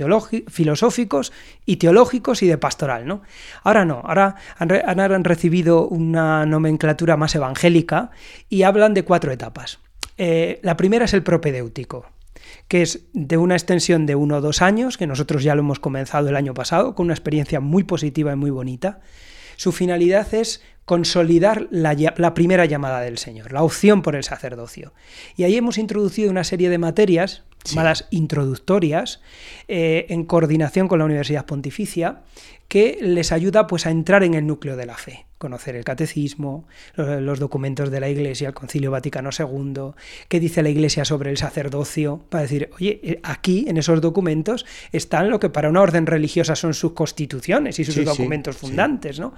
filosóficos 0.49 1.33
y 1.65 1.77
teológicos 1.77 2.43
y 2.43 2.47
de 2.47 2.59
pastoral. 2.59 3.07
¿no? 3.07 3.23
Ahora 3.63 3.85
no, 3.85 4.03
ahora 4.05 4.35
han, 4.59 4.71
han 4.99 5.23
recibido 5.23 5.87
una 5.87 6.45
nomenclatura 6.45 7.17
más 7.17 7.33
evangélica 7.33 8.11
y 8.49 8.61
hablan 8.61 8.93
de 8.93 9.03
cuatro 9.03 9.31
etapas. 9.31 9.79
Eh, 10.19 10.59
la 10.61 10.77
primera 10.77 11.05
es 11.05 11.15
el 11.15 11.23
propedéutico, 11.23 12.05
que 12.67 12.81
es 12.81 13.05
de 13.13 13.37
una 13.37 13.55
extensión 13.55 14.05
de 14.05 14.15
uno 14.15 14.37
o 14.37 14.41
dos 14.41 14.61
años, 14.61 14.97
que 14.97 15.07
nosotros 15.07 15.43
ya 15.43 15.55
lo 15.55 15.61
hemos 15.61 15.79
comenzado 15.79 16.29
el 16.29 16.35
año 16.35 16.53
pasado, 16.53 16.95
con 16.95 17.05
una 17.05 17.13
experiencia 17.13 17.59
muy 17.59 17.83
positiva 17.83 18.33
y 18.33 18.35
muy 18.35 18.49
bonita. 18.49 18.99
Su 19.55 19.71
finalidad 19.71 20.33
es 20.33 20.61
consolidar 20.85 21.67
la, 21.69 21.93
la, 22.15 22.33
primera 22.33 22.65
llamada 22.65 23.01
del 23.01 23.17
Señor, 23.17 23.51
la 23.51 23.63
opción 23.63 24.01
por 24.01 24.15
el 24.15 24.23
sacerdocio. 24.23 24.93
Y 25.35 25.43
ahí 25.43 25.57
hemos 25.57 25.77
introducido 25.77 26.31
una 26.31 26.45
serie 26.45 26.69
de 26.69 26.77
materias, 26.77 27.43
sí. 27.67 27.75
llamadas 27.75 28.07
introductorias, 28.11 29.21
eh, 29.67 30.05
en 30.09 30.25
coordinación 30.25 30.87
con 30.87 30.99
la 30.99 31.05
Universidad 31.05 31.45
Pontificia, 31.45 32.21
que 32.67 32.97
les 33.01 33.31
ayuda 33.31 33.67
pues, 33.67 33.85
a 33.85 33.91
entrar 33.91 34.23
en 34.23 34.33
el 34.33 34.45
núcleo 34.45 34.75
de 34.75 34.85
la 34.85 34.95
fe, 34.95 35.25
conocer 35.37 35.75
el 35.75 35.85
catecismo, 35.85 36.67
los 36.95 37.39
documentos 37.39 37.89
de 37.91 37.99
la 38.01 38.09
Iglesia, 38.09 38.49
el 38.49 38.53
Concilio 38.53 38.91
Vaticano 38.91 39.29
II, 39.37 39.91
qué 40.27 40.39
dice 40.39 40.63
la 40.63 40.69
Iglesia 40.69 41.05
sobre 41.05 41.29
el 41.29 41.37
sacerdocio, 41.37 42.21
para 42.29 42.41
decir, 42.41 42.69
oye, 42.75 42.99
eh, 43.03 43.19
aquí 43.23 43.65
en 43.69 43.77
esos 43.77 44.01
documentos 44.01 44.65
están 44.91 45.29
lo 45.29 45.39
que 45.39 45.49
para 45.49 45.69
una 45.69 45.81
orden 45.81 46.05
religiosa 46.05 46.55
son 46.55 46.73
sus 46.73 46.91
constituciones 46.91 47.79
y 47.79 47.85
sus 47.85 47.95
sí, 47.95 48.03
documentos 48.03 48.55
sí, 48.55 48.67
fundantes. 48.67 49.19
¿no? 49.19 49.33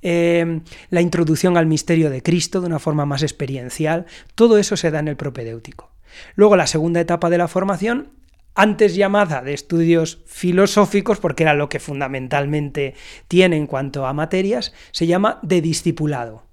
Eh, 0.00 0.60
la 0.88 1.00
introducción 1.02 1.58
al 1.58 1.66
misterio 1.66 2.08
de 2.08 2.22
Cristo 2.22 2.60
de 2.60 2.66
una 2.66 2.78
forma 2.78 3.04
más 3.04 3.22
experiencial, 3.22 4.06
todo 4.34 4.56
eso 4.56 4.76
se 4.76 4.90
da 4.90 5.00
en 5.00 5.08
el 5.08 5.16
propedéutico. 5.16 5.90
Luego 6.34 6.56
la 6.56 6.66
segunda 6.66 7.00
etapa 7.00 7.30
de 7.30 7.38
la 7.38 7.48
formación 7.48 8.20
antes 8.54 8.94
llamada 8.94 9.42
de 9.42 9.54
estudios 9.54 10.20
filosóficos, 10.26 11.18
porque 11.18 11.44
era 11.44 11.54
lo 11.54 11.68
que 11.68 11.80
fundamentalmente 11.80 12.94
tiene 13.28 13.56
en 13.56 13.66
cuanto 13.66 14.06
a 14.06 14.12
materias, 14.12 14.74
se 14.90 15.06
llama 15.06 15.38
de 15.42 15.60
discipulado. 15.60 16.44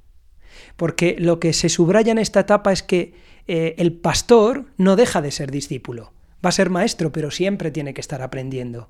Porque 0.75 1.15
lo 1.19 1.39
que 1.39 1.53
se 1.53 1.69
subraya 1.69 2.11
en 2.11 2.19
esta 2.19 2.41
etapa 2.41 2.71
es 2.71 2.83
que 2.83 3.13
eh, 3.47 3.75
el 3.77 3.93
pastor 3.93 4.65
no 4.77 4.95
deja 4.95 5.21
de 5.21 5.31
ser 5.31 5.51
discípulo. 5.51 6.13
Va 6.45 6.49
a 6.49 6.53
ser 6.53 6.69
maestro, 6.69 7.11
pero 7.11 7.31
siempre 7.31 7.71
tiene 7.71 7.93
que 7.93 8.01
estar 8.01 8.21
aprendiendo. 8.21 8.89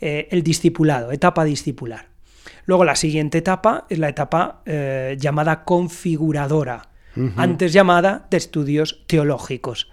Eh, 0.00 0.26
el 0.30 0.42
discipulado, 0.42 1.12
etapa 1.12 1.44
discipular. 1.44 2.08
Luego 2.66 2.84
la 2.84 2.96
siguiente 2.96 3.38
etapa 3.38 3.86
es 3.88 3.98
la 3.98 4.08
etapa 4.08 4.62
eh, 4.66 5.16
llamada 5.18 5.64
configuradora, 5.64 6.88
uh 7.16 7.20
-huh. 7.20 7.32
antes 7.36 7.72
llamada 7.72 8.26
de 8.30 8.36
estudios 8.36 9.04
teológicos 9.06 9.88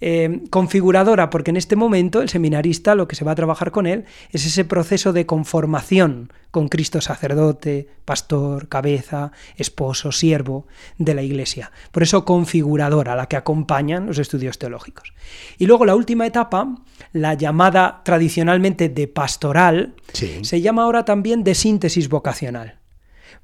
eh, 0.00 0.42
configuradora, 0.50 1.28
porque 1.28 1.50
en 1.50 1.56
este 1.56 1.74
momento 1.74 2.22
el 2.22 2.28
seminarista 2.28 2.94
lo 2.94 3.08
que 3.08 3.16
se 3.16 3.24
va 3.24 3.32
a 3.32 3.36
trabajar 3.36 3.72
con 3.72 3.86
él 3.86 4.04
es 4.30 4.46
ese 4.46 4.64
proceso 4.64 5.12
de 5.12 5.26
conformación 5.26 6.32
con 6.52 6.68
Cristo 6.68 7.00
sacerdote, 7.00 7.88
pastor, 8.04 8.68
cabeza, 8.68 9.32
esposo, 9.56 10.12
siervo 10.12 10.66
de 10.98 11.14
la 11.14 11.22
Iglesia. 11.22 11.72
Por 11.90 12.04
eso 12.04 12.24
configuradora, 12.24 13.16
la 13.16 13.26
que 13.26 13.36
acompañan 13.36 14.06
los 14.06 14.18
estudios 14.18 14.58
teológicos. 14.58 15.12
Y 15.58 15.66
luego 15.66 15.84
la 15.84 15.96
última 15.96 16.26
etapa, 16.26 16.76
la 17.12 17.34
llamada 17.34 18.02
tradicionalmente 18.04 18.88
de 18.88 19.08
pastoral, 19.08 19.94
sí. 20.12 20.38
se 20.42 20.60
llama 20.60 20.84
ahora 20.84 21.04
también 21.04 21.44
de 21.44 21.54
síntesis 21.54 22.08
vocacional 22.08 22.76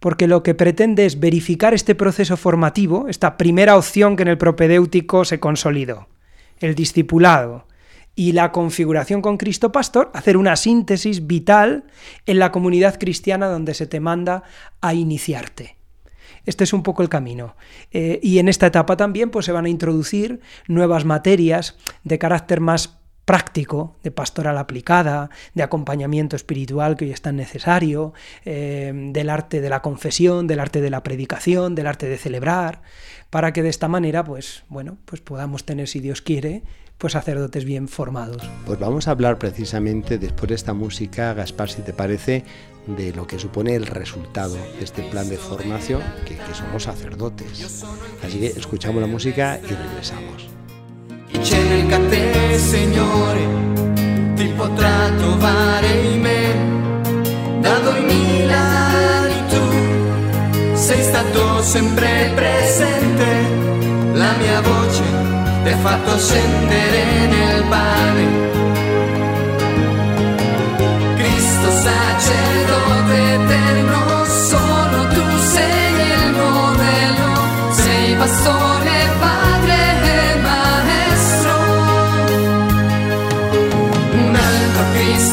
porque 0.01 0.27
lo 0.27 0.43
que 0.43 0.55
pretende 0.55 1.07
es 1.07 1.19
verificar 1.19 1.73
este 1.73 1.95
proceso 1.95 2.37
formativo, 2.37 3.07
esta 3.09 3.39
primera 3.39 3.77
opción 3.79 4.17
que 4.17 4.23
en 4.23 4.29
el 4.29 4.37
propedéutico 4.37 5.25
se 5.25 5.41
consolidó 5.41 6.09
el 6.61 6.75
discipulado 6.75 7.67
y 8.17 8.33
la 8.33 8.53
configuración 8.53 9.23
con 9.23 9.37
Cristo 9.37 9.73
Pastor, 9.73 10.11
hacer 10.15 10.37
una 10.37 10.57
síntesis 10.57 11.27
vital 11.27 11.85
en 12.27 12.39
la 12.39 12.53
comunidad 12.53 12.99
cristiana 12.99 13.49
donde 13.49 13.75
se 13.75 13.87
te 13.87 14.01
manda 14.01 14.45
a 14.81 14.95
iniciarte. 14.95 15.77
Este 16.47 16.65
es 16.65 16.73
un 16.73 16.83
poco 16.83 17.03
el 17.03 17.09
camino. 17.09 17.57
Eh, 17.91 18.21
y 18.23 18.39
en 18.39 18.49
esta 18.49 18.67
etapa 18.67 18.97
también 18.97 19.31
pues, 19.31 19.47
se 19.47 19.53
van 19.53 19.65
a 19.65 19.71
introducir 19.71 20.41
nuevas 20.69 21.05
materias 21.05 21.77
de 22.05 22.19
carácter 22.19 22.61
más 22.61 22.99
práctico, 23.25 23.97
de 24.03 24.11
pastoral 24.11 24.59
aplicada, 24.59 25.31
de 25.55 25.63
acompañamiento 25.63 26.37
espiritual 26.37 26.97
que 26.97 27.07
hoy 27.07 27.11
es 27.13 27.23
tan 27.23 27.37
necesario, 27.37 28.13
eh, 28.45 28.93
del 29.13 29.31
arte 29.31 29.61
de 29.61 29.69
la 29.69 29.83
confesión, 29.83 30.47
del 30.47 30.61
arte 30.61 30.81
de 30.81 30.91
la 30.91 31.03
predicación, 31.03 31.75
del 31.75 31.87
arte 31.87 32.07
de 32.07 32.19
celebrar, 32.19 32.83
para 33.31 33.53
que 33.53 33.63
de 33.63 33.69
esta 33.69 33.89
manera, 33.89 34.25
pues, 34.25 34.65
bueno, 34.69 34.99
pues 35.07 35.21
podamos 35.21 35.65
tener, 35.65 35.89
si 35.89 36.01
Dios 36.01 36.23
quiere, 36.23 36.63
pues 36.99 37.15
sacerdotes 37.15 37.65
bien 37.65 37.89
formados. 37.89 38.49
Pues 38.67 38.79
vamos 38.79 39.09
a 39.09 39.13
hablar 39.13 39.39
precisamente 39.39 40.19
después 40.19 40.49
de 40.49 40.55
esta 40.55 40.75
música, 40.75 41.35
Gaspar, 41.35 41.69
si 41.69 41.83
te 41.83 41.93
parece, 41.93 42.45
de 42.87 43.13
lo 43.13 43.27
que 43.27 43.39
supone 43.39 43.75
el 43.75 43.87
resultado 43.87 44.55
de 44.55 44.85
este 44.85 45.03
plan 45.11 45.29
de 45.29 45.37
formación, 45.37 46.03
que, 46.27 46.37
que 46.37 46.55
somos 46.55 46.85
sacerdotes. 46.85 47.85
Así 48.23 48.39
que 48.39 48.47
escuchamos 48.47 49.01
la 49.01 49.09
música 49.09 49.59
y 49.63 49.75
regresamos. 49.75 50.54
Nel 51.47 52.09
te, 52.09 52.59
Signore, 52.59 53.47
ti 54.35 54.47
potrà 54.57 55.11
trovare 55.19 55.87
in 55.89 56.21
me, 56.21 57.61
da 57.61 57.79
duemila 57.81 59.27
tu 59.49 60.75
sei 60.75 61.03
stato 61.03 61.63
sempre 61.63 62.33
presente, 62.35 63.27
la 64.15 64.33
mia 64.39 64.61
voce 64.63 65.03
ti 65.63 65.69
ha 65.69 65.77
fatto 65.77 66.19
scendere 66.19 67.27
nel 67.29 67.65
pane. 67.69 68.25
Cristo 71.17 71.71
sacerdote 71.71 73.35
eterno, 73.35 74.04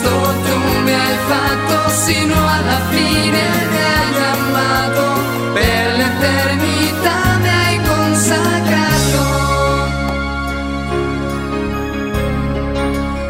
Cristo 0.01 0.09
tu 0.45 0.57
mi 0.83 0.93
hai 0.93 1.17
fatto 1.27 1.89
sino 1.89 2.33
alla 2.33 2.79
fine 2.89 3.41
mi 3.71 3.81
hai 3.93 4.15
amato. 4.33 5.03
Per 5.53 5.95
l'eternità 5.97 7.17
mi 7.41 7.49
hai 7.49 7.79
consacrato. 7.91 9.23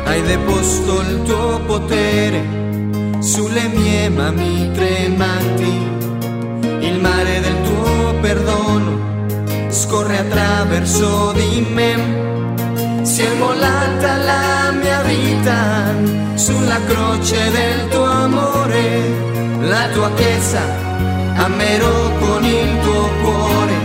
Hai 0.05 0.21
deposto 0.23 1.01
il 1.01 1.21
tuo 1.23 1.59
potere 1.65 2.39
sulle 3.19 3.67
mie 3.67 4.09
mani 4.09 4.71
tremanti. 4.73 5.89
Il 6.79 6.99
mare 6.99 7.41
del 7.41 7.61
tuo 7.63 8.13
perdono 8.21 8.99
scorre 9.69 10.19
attraverso 10.19 11.33
di 11.33 11.67
me. 11.69 13.03
Si 13.03 13.21
è 13.23 13.33
mollata 13.33 14.15
la 14.17 14.71
mia 14.71 15.01
vita 15.01 16.20
sulla 16.41 16.79
croce 16.87 17.51
del 17.51 17.87
tuo 17.89 18.03
amore, 18.03 19.59
la 19.59 19.87
tua 19.93 20.11
chiesa 20.15 20.63
amerò 21.35 22.17
con 22.17 22.43
il 22.43 22.79
tuo 22.81 23.09
cuore. 23.21 23.75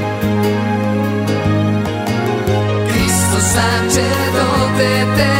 Cristo 2.86 3.38
sacerdote 3.40 5.00
eterno, 5.00 5.35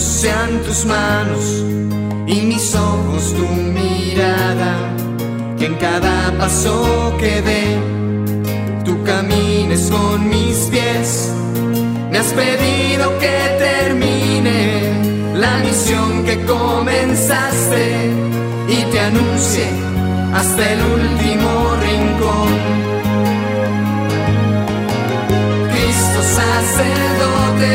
sean 0.00 0.62
tus 0.62 0.84
manos 0.84 1.44
y 2.26 2.40
mis 2.42 2.74
ojos 2.74 3.34
tu 3.34 3.46
mirada 3.46 4.74
que 5.58 5.66
en 5.66 5.74
cada 5.74 6.32
paso 6.38 7.14
que 7.18 7.42
dé 7.42 7.78
tú 8.84 9.02
camines 9.04 9.90
con 9.90 10.28
mis 10.28 10.56
pies 10.70 11.32
me 12.10 12.18
has 12.18 12.32
pedido 12.32 13.18
que 13.18 13.36
termine 13.58 14.92
la 15.34 15.58
misión 15.58 16.24
que 16.24 16.36
comenzaste 16.44 18.10
y 18.68 18.76
te 18.90 19.00
anuncie 19.00 19.66
hasta 20.34 20.72
el 20.72 20.80
último 20.80 21.50
rincón. 21.86 22.50
Cristo 25.72 26.20
sacerdote 26.38 27.72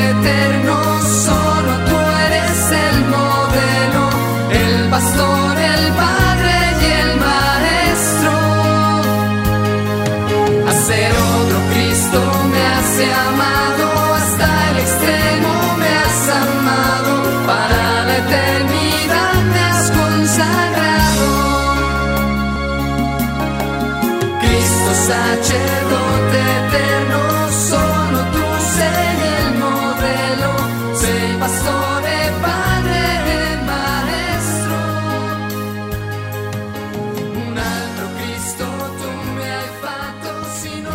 sacerdote 25.48 25.87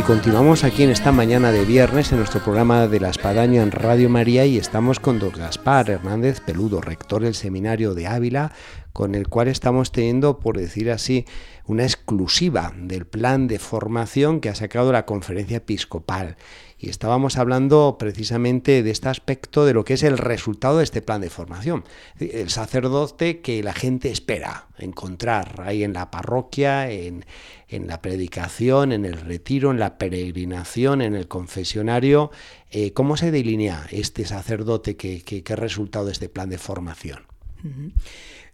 Continuamos 0.07 0.65
aquí 0.65 0.83
en 0.83 0.91
esta 0.91 1.13
mañana 1.13 1.53
de 1.53 1.65
viernes 1.65 2.11
en 2.11 2.19
nuestro 2.19 2.43
programa 2.43 2.89
de 2.89 2.99
la 2.99 3.11
Espadaña 3.11 3.63
en 3.63 3.71
Radio 3.71 4.11
María 4.11 4.45
y 4.45 4.59
estamos 4.59 4.99
con 4.99 5.21
don 5.21 5.31
Gaspar 5.31 5.91
Hernández 5.91 6.41
Peludo, 6.41 6.81
rector 6.81 7.23
del 7.23 7.37
Seminario 7.37 7.95
de 7.95 8.09
Ávila, 8.09 8.53
con 8.93 9.15
el 9.15 9.29
cual 9.29 9.47
estamos 9.47 9.93
teniendo, 9.93 10.41
por 10.41 10.59
decir 10.59 10.91
así, 10.91 11.25
una 11.67 11.85
exclusiva 11.85 12.73
del 12.77 13.07
plan 13.07 13.47
de 13.47 13.61
formación 13.61 14.41
que 14.41 14.49
ha 14.49 14.57
sacado 14.57 14.91
la 14.93 15.07
conferencia 15.07 15.59
episcopal. 15.59 16.37
Y 16.83 16.89
estábamos 16.89 17.39
hablando 17.39 17.95
precisamente 17.97 18.83
de 18.83 18.91
este 18.91 19.09
aspecto 19.09 19.65
de 19.65 19.73
lo 19.73 19.85
que 19.85 19.95
es 19.95 20.03
el 20.03 20.19
resultado 20.19 20.79
de 20.79 20.85
este 20.85 21.01
plan 21.01 21.21
de 21.21 21.31
formación. 21.31 21.85
El 22.19 22.51
sacerdote 22.51 23.41
que 23.41 23.63
la 23.63 23.73
gente 23.73 24.11
espera 24.11 24.67
encontrar 24.79 25.63
ahí 25.65 25.85
en 25.85 25.93
la 25.93 26.11
parroquia, 26.11 26.91
en, 26.91 27.25
en 27.69 27.87
la 27.87 28.03
predicación, 28.03 28.91
en 28.91 29.05
el 29.05 29.21
retiro, 29.21 29.71
en 29.71 29.79
la 29.79 29.97
peregrinación, 29.97 31.03
en 31.03 31.15
el 31.15 31.29
confesionario. 31.29 32.33
Eh, 32.73 32.93
¿Cómo 32.93 33.17
se 33.17 33.31
delinea 33.31 33.87
este 33.93 34.25
sacerdote? 34.25 34.97
¿Qué, 34.97 35.23
qué, 35.23 35.45
qué 35.45 35.55
resultado 35.55 36.07
de 36.07 36.13
este 36.13 36.29
plan 36.29 36.51
de 36.51 36.59
formación? 36.59 37.21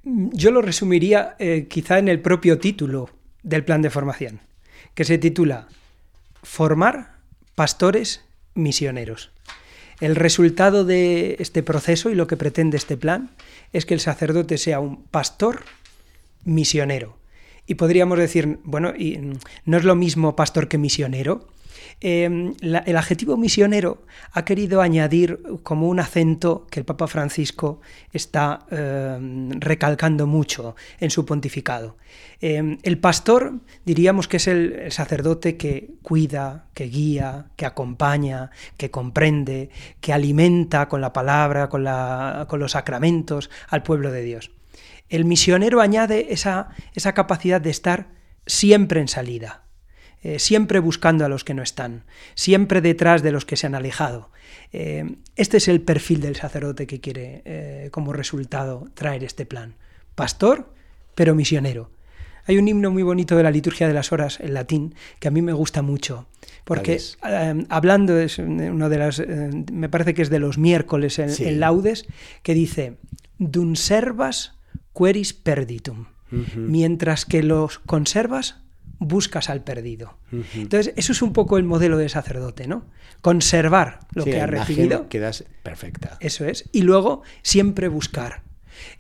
Yo 0.05 0.51
lo 0.51 0.61
resumiría 0.61 1.35
eh, 1.39 1.67
quizá 1.67 1.99
en 1.99 2.09
el 2.09 2.21
propio 2.21 2.59
título 2.59 3.09
del 3.43 3.65
plan 3.65 3.81
de 3.81 3.89
formación, 3.89 4.41
que 4.95 5.05
se 5.05 5.17
titula 5.17 5.69
Formar 6.43 7.18
pastores 7.59 8.25
misioneros. 8.55 9.33
El 9.99 10.15
resultado 10.15 10.85
de 10.85 11.35
este 11.41 11.65
proceso 11.65 12.09
y 12.09 12.15
lo 12.15 12.29
que 12.29 12.37
pretende 12.37 12.77
este 12.77 12.97
plan 12.97 13.31
es 13.73 13.85
que 13.85 13.95
el 13.95 14.01
sacerdote 14.01 14.59
sea 14.59 14.79
un 14.79 15.03
pastor 15.03 15.65
misionero. 16.45 17.19
Y 17.67 17.75
podríamos 17.75 18.17
decir, 18.17 18.61
bueno, 18.63 18.95
y 18.97 19.19
no 19.65 19.77
es 19.77 19.83
lo 19.83 19.97
mismo 19.97 20.37
pastor 20.37 20.69
que 20.69 20.79
misionero. 20.79 21.49
La, 22.01 22.79
el 22.79 22.97
adjetivo 22.97 23.37
misionero 23.37 24.03
ha 24.33 24.45
querido 24.45 24.81
añadir 24.81 25.41
como 25.63 25.89
un 25.89 26.01
acento 26.01 26.67
que 26.71 26.81
el 26.81 26.87
Papa 26.87 27.07
Francisco 27.07 27.81
está 28.13 28.67
eh, 28.71 29.19
recalcando 29.59 30.27
mucho 30.27 30.77
en 31.01 31.11
su 31.11 31.25
pontificado. 31.25 31.97
Eh, 32.41 32.79
el 32.83 32.99
pastor 32.99 33.55
diríamos 33.85 34.29
que 34.29 34.37
es 34.39 34.49
el, 34.49 34.91
sacerdote 34.93 35.57
que 35.57 35.95
cuida, 36.03 36.67
que 36.75 36.85
guía, 36.85 37.47
que 37.57 37.67
acompaña, 37.67 38.51
que 38.77 38.91
comprende, 38.91 39.71
que 40.01 40.13
alimenta 40.13 40.89
con 40.89 41.01
la 41.01 41.13
palabra, 41.13 41.69
con, 41.69 41.85
los 41.85 42.73
sacramentos 42.73 43.51
al 43.69 43.83
pueblo 43.83 44.13
de 44.13 44.23
Dios. 44.23 44.51
El 45.09 45.25
misionero 45.25 45.81
añade 45.81 46.33
esa 46.33 46.69
capacidad 47.15 47.61
de 47.61 47.71
estar 47.71 48.09
siempre 48.47 49.01
en 49.01 49.09
salida, 49.09 49.68
eh, 50.23 50.39
siempre 50.39 50.79
buscando 50.79 51.25
a 51.25 51.29
los 51.29 51.45
que 51.45 51.55
no 51.55 51.63
están, 51.63 52.05
siempre 52.35 52.81
detrás 52.81 53.23
de 53.23 53.33
los 53.33 53.45
que 53.45 53.57
se 53.57 53.67
han 53.67 53.75
alejado. 53.75 54.31
Eh, 54.73 55.17
este 55.37 55.57
es 55.57 55.69
el 55.69 55.81
perfil 55.81 56.21
del 56.21 56.37
sacerdote 56.37 56.87
que 56.87 57.01
quiere 57.01 57.43
eh, 57.45 57.89
como 57.91 58.13
resultado 58.13 58.89
traer 58.95 59.25
este 59.25 59.47
plan. 59.47 59.75
Pastor, 60.15 60.73
pero 61.15 61.35
misionero. 61.35 61.91
Hay 62.49 62.57
un 62.57 62.67
himno 62.67 62.91
muy 62.91 63.03
bonito 63.03 63.37
de 63.37 63.43
la 63.43 63.51
liturgia 63.51 63.87
de 63.87 63.93
las 63.93 64.11
horas 64.11 64.41
en 64.41 64.55
latín 64.55 64.95
que 65.21 65.29
a 65.29 65.31
mí 65.31 65.43
me 65.43 65.53
gusta 65.53 65.83
mucho, 65.83 66.29
porque 66.65 66.99
eh, 67.29 67.65
hablando 67.69 68.19
es 68.19 68.39
uno 68.39 68.89
de 68.89 68.99
las, 68.99 69.19
eh, 69.21 69.51
me 69.71 69.91
parece 69.91 70.15
que 70.15 70.23
es 70.23 70.31
de 70.31 70.39
los 70.39 70.57
miércoles 70.57 71.19
en, 71.19 71.31
sí. 71.31 71.45
en 71.45 71.61
laudes, 71.61 72.07
que 72.43 72.55
dice, 72.55 72.97
dun 73.37 73.77
servas 73.77 74.55
queris 74.95 75.35
perditum, 75.35 76.07
uh 76.33 76.37
-huh. 76.37 76.57
mientras 76.57 77.27
que 77.27 77.43
los 77.43 77.81
conservas 77.81 78.63
buscas 78.99 79.49
al 79.51 79.63
perdido. 79.63 80.19
Uh 80.33 80.37
-huh. 80.37 80.45
Entonces, 80.55 80.93
eso 80.97 81.13
es 81.13 81.23
un 81.23 81.33
poco 81.33 81.57
el 81.57 81.65
modelo 81.65 81.97
de 81.99 82.09
sacerdote, 82.09 82.67
¿no? 82.67 82.87
Conservar 83.21 84.01
lo 84.13 84.25
sí, 84.25 84.31
que 84.31 84.41
ha 84.41 84.47
recibido. 84.47 85.09
Quedas 85.09 85.45
perfecta. 85.63 86.17
Eso 86.21 86.45
es. 86.45 86.69
Y 86.73 86.83
luego 86.83 87.23
siempre 87.43 87.89
buscar. 87.89 88.43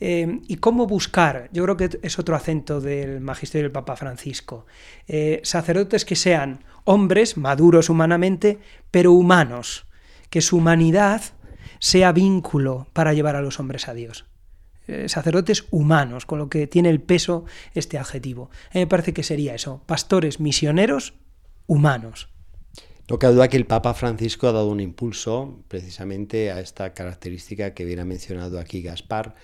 Eh, 0.00 0.40
¿Y 0.48 0.56
cómo 0.56 0.86
buscar? 0.86 1.48
Yo 1.52 1.62
creo 1.64 1.76
que 1.76 1.98
es 2.02 2.18
otro 2.18 2.34
acento 2.34 2.80
del 2.80 3.20
magisterio 3.20 3.64
del 3.64 3.72
Papa 3.72 3.96
Francisco. 3.96 4.66
Eh, 5.06 5.40
sacerdotes 5.44 6.04
que 6.04 6.16
sean 6.16 6.64
hombres, 6.84 7.36
maduros 7.36 7.88
humanamente, 7.88 8.58
pero 8.90 9.12
humanos. 9.12 9.86
Que 10.30 10.40
su 10.40 10.56
humanidad 10.56 11.22
sea 11.78 12.12
vínculo 12.12 12.88
para 12.92 13.14
llevar 13.14 13.36
a 13.36 13.42
los 13.42 13.60
hombres 13.60 13.88
a 13.88 13.94
Dios 13.94 14.26
sacerdotes 15.06 15.66
humanos, 15.70 16.26
con 16.26 16.38
lo 16.38 16.48
que 16.48 16.66
tiene 16.66 16.90
el 16.90 17.00
peso 17.00 17.44
este 17.74 17.98
adjetivo. 17.98 18.50
A 18.70 18.74
mí 18.74 18.80
me 18.80 18.86
parece 18.86 19.12
que 19.12 19.22
sería 19.22 19.54
eso, 19.54 19.82
pastores 19.86 20.40
misioneros 20.40 21.14
humanos. 21.66 22.28
No 23.08 23.18
cabe 23.18 23.34
duda 23.34 23.48
que 23.48 23.56
el 23.56 23.64
Papa 23.64 23.94
Francisco 23.94 24.48
ha 24.48 24.52
dado 24.52 24.68
un 24.68 24.80
impulso 24.80 25.64
precisamente 25.68 26.50
a 26.50 26.60
esta 26.60 26.92
característica 26.92 27.72
que 27.72 27.86
viene 27.86 28.04
mencionado 28.04 28.60
aquí 28.60 28.82
Gaspar, 28.82 29.34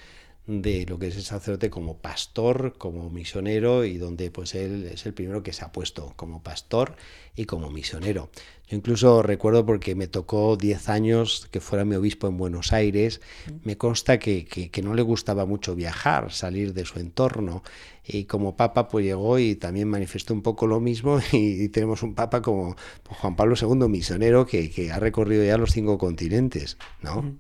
de 0.47 0.85
lo 0.87 0.99
que 0.99 1.09
es 1.09 1.17
el 1.17 1.23
sacerdote 1.23 1.71
como 1.71 1.99
pastor, 1.99 2.75
como 2.77 3.09
misionero 3.09 3.85
y 3.85 3.97
donde 3.97 4.31
pues 4.31 4.55
él 4.55 4.91
es 4.93 5.07
el 5.07 5.15
primero 5.15 5.43
que 5.43 5.55
se 5.55 5.65
ha 5.65 5.73
puesto 5.73 6.13
como 6.17 6.43
pastor 6.43 6.97
y 7.35 7.47
como 7.47 7.71
misionero. 7.71 8.31
Yo 8.69 8.77
incluso 8.77 9.23
recuerdo 9.23 9.65
porque 9.65 9.95
me 9.95 10.07
tocó 10.07 10.57
10 10.57 10.89
años 10.89 11.49
que 11.51 11.61
fuera 11.61 11.85
mi 11.85 11.97
obispo 11.97 12.29
en 12.29 12.37
Buenos 12.37 12.73
Aires, 12.73 13.21
me 13.63 13.77
consta 13.77 14.19
que, 14.19 14.47
que, 14.47 14.83
no 14.83 14.95
le 14.95 15.03
gustaba 15.03 15.45
mucho 15.45 15.75
viajar, 15.75 16.33
salir 16.33 16.73
de 16.73 16.85
su 16.85 16.99
entorno. 16.99 17.63
Y 18.07 18.25
como 18.25 18.57
papa 18.57 18.89
pues 18.89 19.05
llegó 19.05 19.39
y 19.39 19.55
también 19.55 19.89
manifestó 19.89 20.35
un 20.35 20.43
poco 20.43 20.67
lo 20.67 20.81
mismo. 20.81 21.21
Y, 21.33 21.69
tenemos 21.69 22.03
un 22.03 22.15
papa 22.15 22.43
como 22.43 22.77
Juan 23.09 23.37
Pablo 23.37 23.55
II 23.61 23.89
misionero 23.89 24.47
que, 24.47 24.71
que, 24.71 24.93
ha 24.93 24.99
recorrido 24.99 25.45
ya 25.45 25.59
los 25.59 25.73
cinco 25.73 25.99
continentes, 25.99 26.79
¿no? 27.03 27.37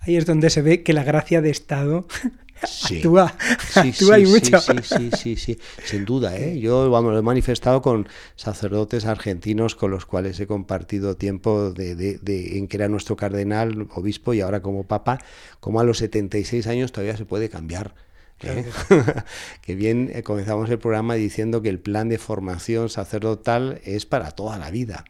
Ahí 0.00 0.16
es 0.16 0.26
donde 0.26 0.50
se 0.50 0.62
ve 0.62 0.82
que 0.82 0.92
la 0.92 1.04
gracia 1.04 1.40
de 1.40 1.50
Estado 1.50 2.06
actúa, 2.62 3.34
actúa 3.74 4.18
y 4.18 4.26
mucho. 4.26 4.60
Sí, 4.60 5.10
sí, 5.16 5.36
sí, 5.36 5.58
sin 5.84 6.04
duda. 6.04 6.36
¿eh? 6.36 6.58
Yo 6.58 6.90
vamos, 6.90 7.12
lo 7.12 7.18
he 7.18 7.22
manifestado 7.22 7.82
con 7.82 8.08
sacerdotes 8.36 9.06
argentinos 9.06 9.74
con 9.74 9.90
los 9.90 10.06
cuales 10.06 10.38
he 10.40 10.46
compartido 10.46 11.16
tiempo 11.16 11.72
de, 11.72 11.94
de, 11.94 12.58
en 12.58 12.68
que 12.68 12.76
era 12.76 12.88
nuestro 12.88 13.16
cardenal, 13.16 13.88
obispo 13.94 14.34
y 14.34 14.40
ahora 14.40 14.60
como 14.60 14.84
papa, 14.84 15.18
como 15.60 15.80
a 15.80 15.84
los 15.84 15.98
76 15.98 16.66
años 16.66 16.92
todavía 16.92 17.16
se 17.16 17.24
puede 17.24 17.48
cambiar. 17.48 17.94
¿eh? 18.42 18.64
que 19.62 19.74
bien 19.74 20.10
eh, 20.14 20.22
comenzamos 20.22 20.70
el 20.70 20.78
programa 20.78 21.14
diciendo 21.14 21.62
que 21.62 21.68
el 21.68 21.78
plan 21.78 22.08
de 22.08 22.18
formación 22.18 22.88
sacerdotal 22.88 23.80
es 23.84 24.06
para 24.06 24.30
toda 24.32 24.58
la 24.58 24.70
vida. 24.70 25.04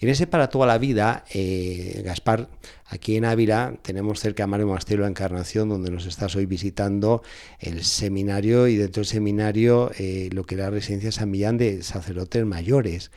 Y 0.00 0.04
en 0.06 0.12
ese 0.12 0.28
para 0.28 0.48
toda 0.48 0.66
la 0.66 0.78
vida, 0.78 1.24
eh, 1.34 2.02
Gaspar, 2.04 2.48
aquí 2.86 3.16
en 3.16 3.24
Ávila 3.24 3.74
tenemos 3.82 4.20
cerca 4.20 4.44
de 4.44 4.46
Mario 4.46 4.68
Monasterio 4.68 5.02
la 5.02 5.08
Encarnación, 5.08 5.68
donde 5.68 5.90
nos 5.90 6.06
estás 6.06 6.36
hoy 6.36 6.46
visitando 6.46 7.22
el 7.58 7.82
seminario 7.82 8.68
y 8.68 8.76
dentro 8.76 9.00
del 9.00 9.08
seminario 9.08 9.90
eh, 9.98 10.30
lo 10.32 10.44
que 10.44 10.54
era 10.54 10.70
residencia 10.70 11.10
San 11.10 11.30
Millán 11.32 11.58
de 11.58 11.82
sacerdotes 11.82 12.46
mayores. 12.46 13.10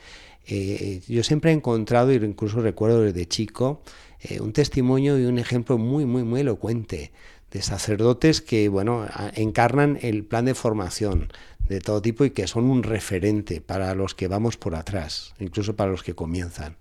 Eh, 0.48 1.02
yo 1.06 1.22
siempre 1.22 1.52
he 1.52 1.54
encontrado, 1.54 2.12
y 2.12 2.16
incluso 2.16 2.60
recuerdo 2.60 3.02
desde 3.02 3.26
chico, 3.26 3.82
un 4.38 4.52
testimonio 4.52 5.18
y 5.18 5.24
un 5.24 5.40
ejemplo 5.40 5.78
muy, 5.78 6.04
muy, 6.04 6.22
muy 6.22 6.42
elocuente 6.42 7.10
de 7.50 7.60
sacerdotes 7.60 8.40
que, 8.40 8.68
bueno, 8.68 9.04
encarnan 9.34 9.98
el 10.00 10.24
plan 10.24 10.44
de 10.44 10.54
formación 10.54 11.28
de 11.68 11.80
todo 11.80 12.02
tipo 12.02 12.24
y 12.24 12.30
que 12.30 12.46
son 12.46 12.64
un 12.64 12.82
referente 12.82 13.60
para 13.60 13.94
los 13.94 14.14
que 14.14 14.28
vamos 14.28 14.56
por 14.56 14.74
atrás, 14.74 15.34
incluso 15.38 15.76
para 15.76 15.90
los 15.90 16.02
que 16.02 16.14
comienzan. 16.14 16.76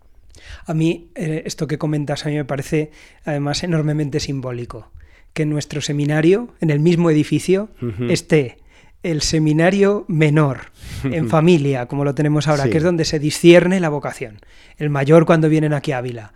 A 0.66 0.74
mí, 0.74 1.10
eh, 1.16 1.44
esto 1.46 1.68
que 1.68 1.78
comentas, 1.78 2.26
a 2.26 2.30
mí 2.30 2.36
me 2.36 2.46
parece 2.46 2.92
además 3.26 3.64
enormemente 3.64 4.20
simbólico. 4.20 4.92
Que 5.34 5.44
en 5.44 5.50
nuestro 5.50 5.80
seminario, 5.82 6.50
en 6.60 6.72
el 6.72 6.82
mismo 6.82 7.10
edificio, 7.10 7.70
esté 8.10 8.58
el 9.02 9.22
seminario 9.22 10.04
menor, 10.10 10.72
en 11.06 11.30
familia, 11.30 11.86
como 11.86 12.04
lo 12.04 12.16
tenemos 12.16 12.50
ahora, 12.50 12.70
que 12.70 12.78
es 12.78 12.84
donde 12.84 13.06
se 13.06 13.18
discierne 13.18 13.80
la 13.80 13.88
vocación. 13.88 14.40
El 14.78 14.90
mayor 14.90 15.26
cuando 15.26 15.48
vienen 15.48 15.74
aquí 15.74 15.94
a 15.94 16.00
Ávila 16.00 16.34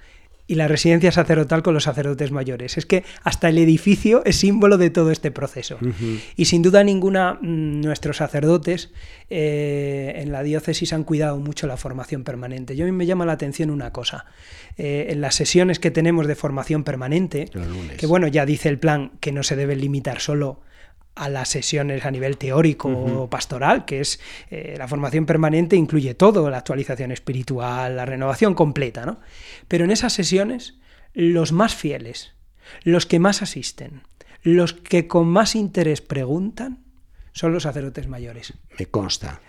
y 0.48 0.56
la 0.56 0.68
residencia 0.68 1.12
sacerdotal 1.12 1.64
con 1.64 1.74
los 1.74 1.84
sacerdotes 1.84 2.32
mayores. 2.32 2.78
Es 2.78 2.86
que 2.86 3.04
hasta 3.24 3.50
el 3.50 3.58
edificio 3.58 4.24
es 4.26 4.36
símbolo 4.38 4.78
de 4.78 4.90
todo 4.90 5.12
este 5.12 5.32
proceso. 5.32 5.78
Y 6.36 6.46
sin 6.46 6.62
duda 6.62 6.84
ninguna, 6.84 7.40
mm, 7.42 7.82
nuestros 7.82 8.18
sacerdotes 8.18 8.92
eh, 9.30 10.14
en 10.18 10.32
la 10.32 10.44
diócesis 10.44 10.94
han 10.94 11.04
cuidado 11.04 11.38
mucho 11.38 11.66
la 11.66 11.78
formación 11.78 12.24
permanente. 12.24 12.76
Yo 12.76 12.86
a 12.86 12.88
mí 12.88 12.92
me 12.92 13.06
llama 13.06 13.26
la 13.26 13.34
atención 13.34 13.72
una 13.72 13.92
cosa. 13.92 14.26
Eh, 14.78 15.08
en 15.10 15.22
las 15.22 15.36
sesiones 15.36 15.80
que 15.80 15.90
tenemos 15.90 16.28
de 16.28 16.36
formación 16.36 16.84
permanente, 16.84 17.50
que 17.98 18.08
bueno, 18.08 18.28
ya 18.28 18.46
dice 18.46 18.70
el 18.70 18.78
plan 18.78 19.14
que 19.20 19.32
no 19.32 19.42
se 19.42 19.56
debe 19.56 19.76
limitar 19.76 20.20
solo 20.20 20.62
a 20.62 20.75
las 21.16 21.50
sesiones 21.50 22.06
a 22.06 22.12
nivel 22.12 22.38
teórico 22.38 22.90
o 22.90 23.30
pastoral, 23.30 23.86
que 23.86 24.02
es 24.02 24.20
eh, 24.50 24.76
la 24.78 24.88
formación 24.88 25.26
permanente, 25.26 25.76
incluye 25.76 26.14
todo, 26.14 26.50
la 26.50 26.58
actualización 26.58 27.12
espiritual, 27.12 27.96
la 27.96 28.06
renovación 28.06 28.54
completa, 28.54 29.06
¿no? 29.06 29.20
Pero 29.68 29.86
en 29.86 29.92
esas 29.92 30.14
sesiones, 30.14 30.76
los 31.14 31.52
más 31.52 31.74
fieles, 31.74 32.34
los 32.84 33.06
que 33.06 33.20
más 33.20 33.42
asisten, 33.42 34.02
los 34.44 34.74
que 34.74 35.08
con 35.08 35.28
más 35.28 35.56
interés 35.56 36.02
preguntan, 36.02 36.86
son 37.36 37.52
los 37.52 37.64
sacerdotes 37.64 38.08
mayores. 38.08 38.54
Me 38.80 38.86
consta. 38.86 39.42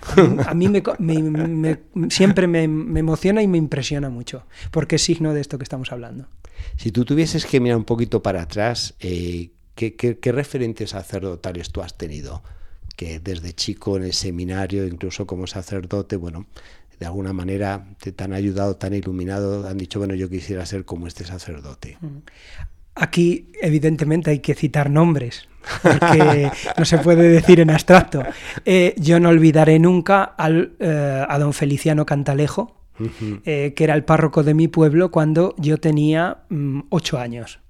A 0.46 0.54
mí, 0.54 0.68
me, 0.68 1.78
siempre 2.10 2.48
me, 2.48 2.64
emociona 2.64 3.42
y 3.42 3.46
me 3.46 3.58
impresiona 3.58 4.10
mucho, 4.10 4.44
porque 4.72 4.96
es 4.96 5.02
signo 5.02 5.32
de 5.32 5.40
esto 5.40 5.56
que 5.56 5.62
estamos 5.62 5.92
hablando. 5.92 6.26
Si 6.76 6.90
tú 6.90 7.04
tuvieses 7.04 7.46
que 7.46 7.60
mirar 7.60 7.76
un 7.76 7.84
poquito 7.84 8.22
para 8.22 8.42
atrás, 8.42 8.94
eh, 8.98 9.50
¿Qué, 9.76 10.32
referentes 10.32 10.90
sacerdotales 10.90 11.70
tú 11.70 11.82
has 11.82 11.96
tenido? 11.98 12.42
Que 12.96 13.20
desde 13.20 13.52
chico 13.52 13.98
en 13.98 14.04
el 14.04 14.14
seminario, 14.14 14.86
incluso 14.86 15.26
como 15.26 15.46
sacerdote, 15.46 16.16
bueno, 16.16 16.46
de 16.98 17.04
alguna 17.04 17.34
manera 17.34 17.86
te, 18.00 18.14
han 18.24 18.32
ayudado, 18.32 18.76
te 18.76 18.86
han 18.86 18.94
iluminado, 18.94 19.68
han 19.68 19.76
dicho, 19.76 19.98
bueno, 19.98 20.14
yo 20.14 20.30
quisiera 20.30 20.64
ser 20.64 20.86
como 20.86 21.06
este 21.06 21.24
sacerdote. 21.24 21.98
Aquí, 22.94 23.52
evidentemente, 23.60 24.30
hay 24.30 24.38
que 24.38 24.54
citar 24.54 24.88
nombres, 24.88 25.46
porque 25.82 26.50
no 26.78 26.84
se 26.86 26.96
puede 26.96 27.28
decir 27.28 27.60
en 27.60 27.68
abstracto. 27.68 28.22
Eh, 28.64 28.94
yo 28.96 29.20
no 29.20 29.28
olvidaré 29.28 29.78
nunca 29.78 30.24
al, 30.24 30.72
eh, 30.80 31.22
a 31.28 31.38
don 31.38 31.52
Feliciano 31.52 32.06
Cantalejo, 32.06 32.80
eh, 33.44 33.74
que 33.76 33.84
era 33.84 33.92
el 33.92 34.04
párroco 34.04 34.42
de 34.42 34.54
mi 34.54 34.68
pueblo 34.68 35.10
cuando 35.10 35.54
yo 35.58 35.76
tenía 35.76 36.38
mm, 36.48 36.84
ocho 36.88 37.18
años. 37.18 37.60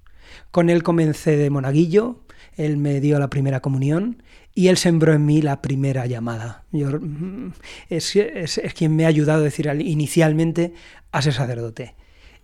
Con 0.51 0.69
él 0.69 0.83
comencé 0.83 1.37
de 1.37 1.49
monaguillo, 1.49 2.21
él 2.55 2.77
me 2.77 2.99
dio 2.99 3.19
la 3.19 3.29
primera 3.29 3.61
comunión 3.61 4.23
y 4.55 4.69
él 4.69 4.77
sembró 4.77 5.13
en 5.13 5.25
mí 5.25 5.41
la 5.41 5.61
primera 5.61 6.05
llamada. 6.07 6.63
Mm, 6.71 7.49
es, 7.89 8.17
quien 8.75 8.95
me 8.95 9.05
ha 9.05 9.09
ayudado 9.09 9.41
a 9.41 9.43
decir 9.43 9.67
inicialmente 9.79 10.73
a 11.11 11.21
ser 11.21 11.33
sacerdote. 11.33 11.95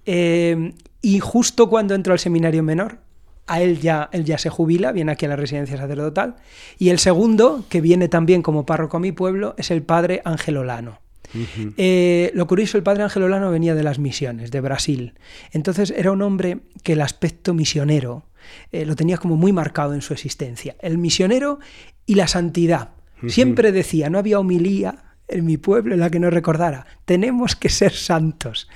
Eh, 0.05 0.73
y 1.01 1.19
justo 1.19 1.69
cuando 1.69 1.95
entro 1.95 2.13
al 2.13 2.19
seminario 2.19 2.61
menor, 2.61 2.99
a 3.47 3.61
él 3.61 3.79
ya, 3.79 4.09
él 4.11 4.25
ya 4.25 4.37
se 4.37 4.49
jubila, 4.49 4.91
viene 4.91 5.11
aquí 5.11 5.25
a 5.25 5.29
la 5.29 5.35
residencia 5.35 5.77
sacerdotal. 5.77 6.35
Y 6.77 6.89
el 6.89 6.99
segundo, 6.99 7.65
que 7.69 7.81
viene 7.81 8.07
también 8.07 8.41
como 8.41 8.65
párroco 8.65 8.97
a 8.97 8.99
mi 8.99 9.11
pueblo, 9.11 9.55
es 9.57 9.71
el 9.71 9.83
padre 9.83 10.21
Ángel 10.23 10.57
Olano. 10.57 11.02
Eh, 11.77 12.31
lo 12.33 12.47
curioso, 12.47 12.77
el 12.77 12.83
padre 12.83 13.03
Ángel 13.03 13.23
Olano 13.23 13.51
venía 13.51 13.75
de 13.75 13.83
las 13.83 13.99
misiones, 13.99 14.51
de 14.51 14.61
Brasil. 14.61 15.13
Entonces 15.51 15.91
era 15.95 16.11
un 16.11 16.21
hombre 16.21 16.59
que 16.83 16.93
el 16.93 17.01
aspecto 17.01 17.53
misionero 17.53 18.23
eh, 18.71 18.85
lo 18.85 18.95
tenía 18.95 19.17
como 19.17 19.35
muy 19.35 19.51
marcado 19.51 19.93
en 19.93 20.01
su 20.01 20.13
existencia. 20.13 20.75
El 20.79 20.97
misionero 20.97 21.59
y 22.05 22.15
la 22.15 22.27
santidad. 22.27 22.89
Siempre 23.27 23.71
decía, 23.71 24.09
no 24.09 24.19
había 24.19 24.37
homilía 24.37 25.13
en 25.29 25.45
mi 25.45 25.55
pueblo 25.55 25.93
en 25.93 26.01
la 26.01 26.09
que 26.09 26.19
no 26.19 26.29
recordara, 26.29 26.85
tenemos 27.05 27.55
que 27.55 27.69
ser 27.69 27.93
santos. 27.93 28.67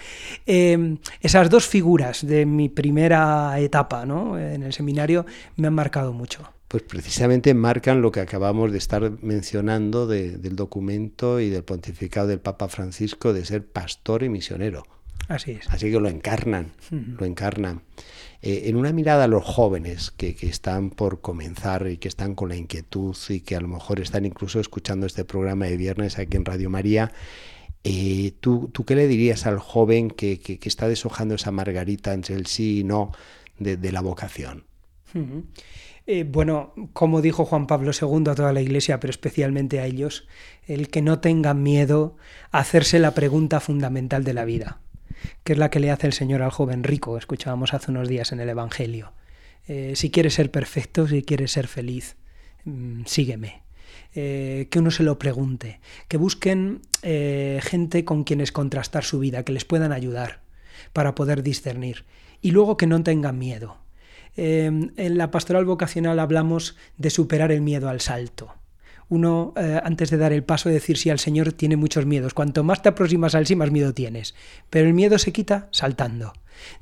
Em, 0.45 0.99
esas 1.19 1.49
dos 1.49 1.67
figuras 1.67 2.25
de 2.25 2.45
mi 2.45 2.69
primera 2.69 3.59
etapa 3.59 4.05
¿no? 4.05 4.39
en 4.39 4.63
el 4.63 4.71
seminario 4.71 5.25
me 5.57 5.67
han 5.67 5.73
marcado 5.73 6.13
mucho 6.13 6.49
pues 6.67 6.83
precisamente 6.83 7.53
marcan 7.53 8.01
lo 8.01 8.11
que 8.11 8.19
acabamos 8.19 8.71
de 8.71 8.77
estar 8.77 9.11
mencionando 9.21 10.07
del 10.07 10.55
documento 10.55 11.39
y 11.39 11.49
del 11.49 11.63
pontificado 11.63 12.27
del 12.27 12.39
Papa 12.39 12.67
Francisco 12.67 13.33
de 13.33 13.45
ser 13.45 13.65
pastor 13.65 14.23
y 14.23 14.29
misionero. 14.29 14.83
Así 15.29 15.51
es. 15.51 15.67
Así 15.69 15.91
que 15.91 15.99
lo 15.99 16.07
encarnan, 16.07 16.71
lo 16.91 17.25
encarnan. 17.25 17.81
Eh, 18.41 18.63
en 18.65 18.75
una 18.75 18.93
mirada 18.93 19.25
a 19.25 19.27
los 19.27 19.43
jóvenes 19.43 20.11
que, 20.11 20.35
están 20.41 20.89
por 20.89 21.21
comenzar 21.21 21.87
y 21.87 21.97
que 21.97 22.07
están 22.07 22.35
con 22.35 22.49
la 22.49 22.55
inquietud 22.55 23.15
y 23.29 23.41
que 23.41 23.55
a 23.55 23.61
lo 23.61 23.67
mejor 23.67 23.99
están 23.99 24.25
incluso 24.25 24.59
escuchando 24.59 25.05
este 25.05 25.25
programa 25.25 25.65
de 25.65 25.75
viernes 25.75 26.19
aquí 26.19 26.37
en 26.37 26.45
Radio 26.45 26.69
María, 26.69 27.11
eh, 27.83 28.33
¿tú, 28.39 28.69
¿tú, 28.71 28.85
qué 28.85 28.95
le 28.95 29.07
dirías 29.07 29.47
al 29.47 29.59
joven 29.59 30.11
que, 30.11 30.39
que, 30.39 30.59
está 30.63 30.87
deshojando 30.87 31.35
esa 31.35 31.51
margarita 31.51 32.13
entre 32.13 32.35
el 32.35 32.45
sí 32.45 32.79
y 32.79 32.83
no 32.83 33.11
de, 33.57 33.91
la 33.91 34.01
vocación? 34.01 34.65
Eh, 36.09 36.23
bueno, 36.23 36.73
como 36.93 37.21
dijo 37.21 37.43
Juan 37.43 37.67
Pablo 37.67 37.91
II 37.91 38.29
a 38.29 38.35
toda 38.35 38.53
la 38.53 38.61
Iglesia, 38.61 39.01
pero 39.01 39.11
especialmente 39.11 39.81
a 39.81 39.85
ellos, 39.85 40.25
el 40.65 40.89
que 40.89 41.01
no 41.01 41.19
tengan 41.19 41.61
miedo 41.61 42.15
a 42.49 42.59
hacerse 42.59 42.97
la 42.97 43.13
pregunta 43.13 43.59
fundamental 43.59 44.23
de 44.23 44.33
la 44.33 44.45
vida, 44.45 44.79
que 45.43 45.51
es 45.51 45.59
la 45.59 45.69
que 45.69 45.81
le 45.81 45.91
hace 45.91 46.07
el 46.07 46.13
Señor 46.13 46.43
al 46.43 46.51
joven 46.51 46.85
rico, 46.85 47.17
escuchábamos 47.17 47.73
hace 47.73 47.91
unos 47.91 48.07
días 48.07 48.31
en 48.31 48.39
el 48.39 48.47
Evangelio. 48.47 49.11
Eh, 49.67 49.93
si 49.97 50.09
quieres 50.09 50.35
ser 50.35 50.49
perfecto, 50.49 51.09
si 51.09 51.23
quieres 51.23 51.51
ser 51.51 51.67
feliz, 51.67 52.15
mm, 52.63 53.01
sígueme. 53.05 53.63
Eh, 54.15 54.69
que 54.71 54.79
uno 54.79 54.91
se 54.91 55.03
lo 55.03 55.19
pregunte, 55.19 55.81
que 56.07 56.15
busquen 56.15 56.81
gente 57.01 58.05
con 58.05 58.23
quienes 58.23 58.51
contrastar 58.51 59.03
su 59.03 59.19
vida, 59.19 59.43
que 59.43 59.51
les 59.51 59.65
puedan 59.65 59.91
ayudar 59.91 60.39
para 60.93 61.15
poder 61.15 61.43
discernir, 61.43 62.05
y 62.41 62.51
luego 62.51 62.77
que 62.77 62.87
no 62.87 63.03
tengan 63.03 63.37
miedo 63.37 63.77
Em, 64.37 64.91
en 64.97 65.17
la 65.17 65.31
pastoral 65.31 65.65
vocacional 65.65 66.19
hablamos 66.19 66.77
de 66.97 67.09
superar 67.09 67.51
el 67.51 67.61
miedo 67.61 67.89
al 67.89 68.01
salto. 68.01 68.53
Uno, 69.09 69.53
eh, 69.57 69.81
antes 69.83 70.11
de 70.11 70.17
dar 70.17 70.31
el 70.31 70.43
paso, 70.43 70.69
decir 70.69 70.97
sí 70.97 71.09
al 71.09 71.17
Señor 71.17 71.53
tiene 71.53 71.75
muchos 71.75 72.05
miedos. 72.05 72.35
Cuanto 72.35 72.63
más 72.63 72.83
te 72.83 72.89
aproximas 72.89 73.35
al 73.35 73.47
sí, 73.47 73.55
más 73.55 73.71
miedo 73.71 73.93
tienes. 73.93 74.35
Pero 74.69 74.87
el 74.87 74.93
miedo 74.93 75.17
se 75.17 75.33
quita 75.33 75.69
saltando, 75.71 76.33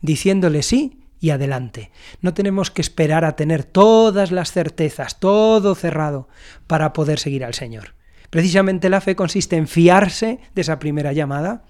diciéndole 0.02 0.64
sí 0.64 1.00
y 1.22 1.30
adelante. 1.30 1.92
No 2.22 2.34
tenemos 2.34 2.72
que 2.72 2.82
esperar 2.82 3.24
a 3.24 3.38
tener 3.38 3.64
todas 3.64 4.32
las 4.32 4.52
certezas, 4.52 5.20
todo 5.20 5.76
cerrado, 5.76 6.28
para 6.68 6.92
poder 6.92 7.20
seguir 7.20 7.46
al 7.46 7.54
Señor. 7.54 7.96
Precisamente 8.32 8.90
la 8.90 9.00
fe 9.00 9.16
consiste 9.16 9.56
en 9.56 9.68
fiarse 9.68 10.40
de 10.54 10.62
esa 10.62 10.78
primera 10.78 11.14
llamada 11.14 11.64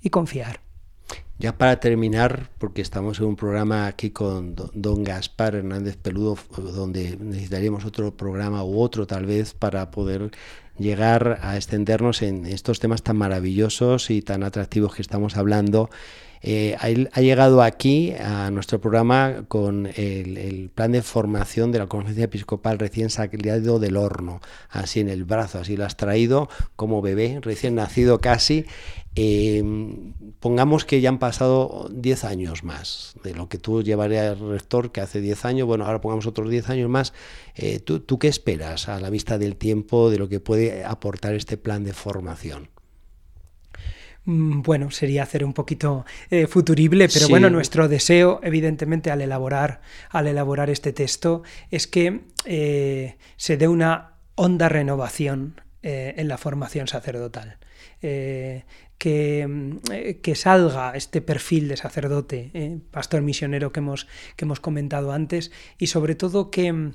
y 0.00 0.10
confiar. 0.10 0.60
Ya 1.40 1.56
para 1.56 1.80
terminar, 1.80 2.50
porque 2.58 2.82
estamos 2.82 3.18
en 3.18 3.24
un 3.24 3.34
programa 3.34 3.86
aquí 3.86 4.10
con 4.10 4.54
don 4.74 5.04
Gaspar 5.04 5.54
Hernández 5.54 5.96
Peludo, 5.96 6.36
donde 6.58 7.16
necesitaríamos 7.16 7.86
otro 7.86 8.14
programa 8.14 8.62
u 8.62 8.78
otro 8.78 9.06
tal 9.06 9.24
vez 9.24 9.54
para 9.54 9.90
poder 9.90 10.32
llegar 10.76 11.38
a 11.40 11.56
extendernos 11.56 12.20
en 12.20 12.44
estos 12.44 12.78
temas 12.78 13.02
tan 13.02 13.16
maravillosos 13.16 14.10
y 14.10 14.20
tan 14.20 14.42
atractivos 14.42 14.94
que 14.94 15.00
estamos 15.00 15.38
hablando 15.38 15.88
eh, 16.42 16.76
ha, 16.80 17.20
llegado 17.20 17.62
aquí 17.62 18.14
a 18.18 18.50
nuestro 18.50 18.80
programa 18.80 19.44
con 19.48 19.86
el, 19.94 20.70
plan 20.74 20.92
de 20.92 21.02
formación 21.02 21.70
de 21.70 21.80
la 21.80 21.86
conferencia 21.86 22.24
episcopal 22.24 22.78
recién 22.78 23.10
salido 23.10 23.78
del 23.78 23.96
horno, 23.96 24.40
así 24.70 25.00
en 25.00 25.08
el 25.08 25.24
brazo, 25.24 25.58
así 25.58 25.76
lo 25.76 25.84
has 25.84 25.96
traído 25.96 26.48
como 26.76 27.02
bebé, 27.02 27.40
recién 27.42 27.74
nacido 27.74 28.20
casi. 28.20 28.64
Eh, 29.16 29.62
pongamos 30.38 30.84
que 30.84 31.00
ya 31.00 31.08
han 31.08 31.18
pasado 31.18 31.88
10 31.92 32.24
años 32.24 32.62
más 32.62 33.14
de 33.24 33.34
lo 33.34 33.48
que 33.48 33.58
tú 33.58 33.82
llevarías 33.82 34.38
rector, 34.38 34.92
que 34.92 35.00
hace 35.00 35.20
10 35.20 35.44
años, 35.44 35.66
bueno, 35.66 35.84
ahora 35.84 36.00
pongamos 36.00 36.26
otros 36.26 36.48
10 36.48 36.70
años 36.70 36.88
más. 36.88 37.12
Eh, 37.56 37.80
¿tú, 37.80 38.00
¿Tú 38.00 38.18
qué 38.18 38.28
esperas 38.28 38.88
a 38.88 39.00
la 39.00 39.10
vista 39.10 39.36
del 39.36 39.56
tiempo 39.56 40.10
de 40.10 40.18
lo 40.18 40.28
que 40.28 40.40
puede 40.40 40.84
aportar 40.84 41.34
este 41.34 41.56
plan 41.56 41.84
de 41.84 41.92
formación? 41.92 42.68
Mm, 44.30 44.62
bueno, 44.62 44.92
sería 44.92 45.24
hacer 45.24 45.44
un 45.44 45.52
poquito 45.52 46.06
eh, 46.30 46.46
futurible, 46.46 47.08
pero 47.12 47.28
bueno, 47.28 47.50
nuestro 47.50 47.88
deseo, 47.88 48.38
evidentemente, 48.44 49.10
al 49.10 49.22
elaborar, 49.22 49.80
al 50.08 50.28
elaborar 50.28 50.70
este 50.70 50.92
texto, 50.92 51.42
es 51.72 51.88
que 51.88 52.20
eh, 52.44 53.16
se 53.36 53.56
dé 53.56 53.66
una 53.66 54.12
honda 54.36 54.68
renovación 54.68 55.60
eh, 55.82 56.14
en 56.16 56.28
la 56.28 56.38
formación 56.38 56.86
sacerdotal. 56.86 57.58
Que, 58.00 58.64
que, 58.98 60.34
salga 60.34 60.92
este 60.94 61.20
perfil 61.20 61.68
de 61.68 61.76
sacerdote, 61.76 62.80
pastor 62.90 63.22
misionero 63.22 63.72
que 63.72 63.80
hemos, 63.80 64.06
que 64.36 64.44
hemos 64.44 64.60
comentado 64.60 65.12
antes, 65.12 65.50
y 65.78 65.88
sobre 65.88 66.14
todo 66.14 66.50
que, 66.50 66.94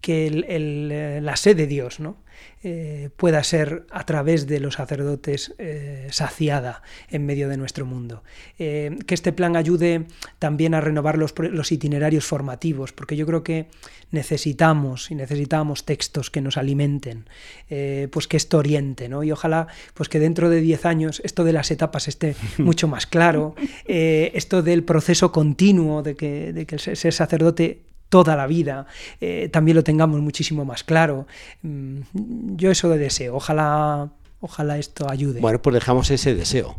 que 0.00 1.20
la 1.22 1.36
sed 1.36 1.56
de 1.56 1.66
Dios, 1.66 2.00
¿no? 2.00 2.16
Eh, 2.64 3.10
pueda 3.16 3.42
ser 3.42 3.86
a 3.90 4.06
través 4.06 4.46
de 4.46 4.60
los 4.60 4.74
sacerdotes 4.74 5.52
eh, 5.58 6.06
saciada 6.12 6.82
en 7.08 7.26
medio 7.26 7.48
de 7.48 7.56
nuestro 7.56 7.86
mundo. 7.86 8.22
Eh, 8.56 8.98
que 9.04 9.14
este 9.14 9.32
plan 9.32 9.56
ayude 9.56 10.06
también 10.38 10.72
a 10.74 10.80
renovar 10.80 11.18
los, 11.18 11.72
itinerarios 11.72 12.24
formativos, 12.24 12.92
porque 12.92 13.16
yo 13.16 13.26
creo 13.26 13.42
que 13.42 13.66
necesitamos 14.12 15.10
y 15.10 15.16
necesitamos 15.16 15.84
textos 15.84 16.30
que 16.30 16.40
nos 16.40 16.56
alimenten, 16.56 17.24
pues 18.12 18.28
que 18.28 18.36
esto 18.36 18.58
oriente, 18.58 19.08
¿no? 19.08 19.24
Y 19.24 19.32
ojalá 19.32 19.66
pues 19.94 20.08
que 20.08 20.20
dentro 20.20 20.48
de 20.48 20.60
10 20.60 20.86
años 20.86 21.22
esto 21.24 21.42
de 21.42 21.54
las 21.54 21.70
etapas 21.70 22.06
esté 22.06 22.36
mucho 22.58 22.86
más 22.86 23.06
claro, 23.06 23.56
esto 23.86 24.62
del 24.62 24.84
proceso 24.84 25.32
continuo 25.32 26.02
de 26.02 26.14
que, 26.14 26.52
de 26.52 26.66
que 26.66 26.76
el 26.76 26.80
ser 26.80 27.12
sacerdote 27.12 27.80
toda 28.12 28.36
la 28.36 28.46
vida, 28.46 28.86
eh, 29.22 29.48
también 29.50 29.74
lo 29.74 29.82
tengamos 29.82 30.20
muchísimo 30.20 30.66
más 30.66 30.84
claro. 30.84 31.26
Mm, 31.62 32.00
yo 32.56 32.70
eso 32.70 32.90
de 32.90 32.98
deseo, 32.98 33.34
ojalá, 33.34 34.10
ojalá 34.40 34.76
esto 34.76 35.10
ayude. 35.10 35.40
Bueno, 35.40 35.62
pues 35.62 35.72
dejamos 35.72 36.10
ese 36.10 36.34
deseo. 36.34 36.76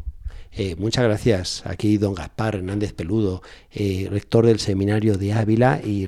Eh, 0.51 0.75
muchas 0.77 1.03
gracias. 1.05 1.63
Aquí 1.65 1.97
don 1.97 2.13
Gaspar 2.13 2.57
Hernández 2.57 2.93
Peludo, 2.93 3.41
eh, 3.71 4.07
rector 4.11 4.45
del 4.45 4.59
Seminario 4.59 5.17
de 5.17 5.33
Ávila 5.33 5.81
y 5.83 6.07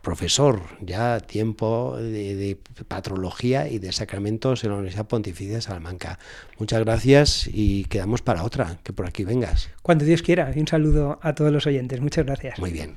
profesor 0.00 0.62
ya 0.80 1.20
tiempo 1.20 1.98
de, 1.98 2.34
de, 2.34 2.58
patrología 2.88 3.68
y 3.68 3.78
de 3.78 3.92
sacramentos 3.92 4.64
en 4.64 4.70
la 4.70 4.76
Universidad 4.76 5.06
Pontificia 5.06 5.56
de 5.56 5.60
Salamanca. 5.60 6.18
Muchas 6.58 6.80
gracias 6.80 7.46
y 7.52 7.84
quedamos 7.84 8.22
para 8.22 8.42
otra, 8.42 8.78
que 8.82 8.94
por 8.94 9.06
aquí 9.06 9.24
vengas. 9.24 9.68
Cuando 9.82 10.06
Dios 10.06 10.22
quiera. 10.22 10.50
Y 10.56 10.60
un 10.60 10.66
saludo 10.66 11.18
a 11.20 11.34
todos 11.34 11.52
los 11.52 11.66
oyentes. 11.66 12.00
Muchas 12.00 12.24
gracias. 12.24 12.58
Muy 12.58 12.72
bien. 12.72 12.96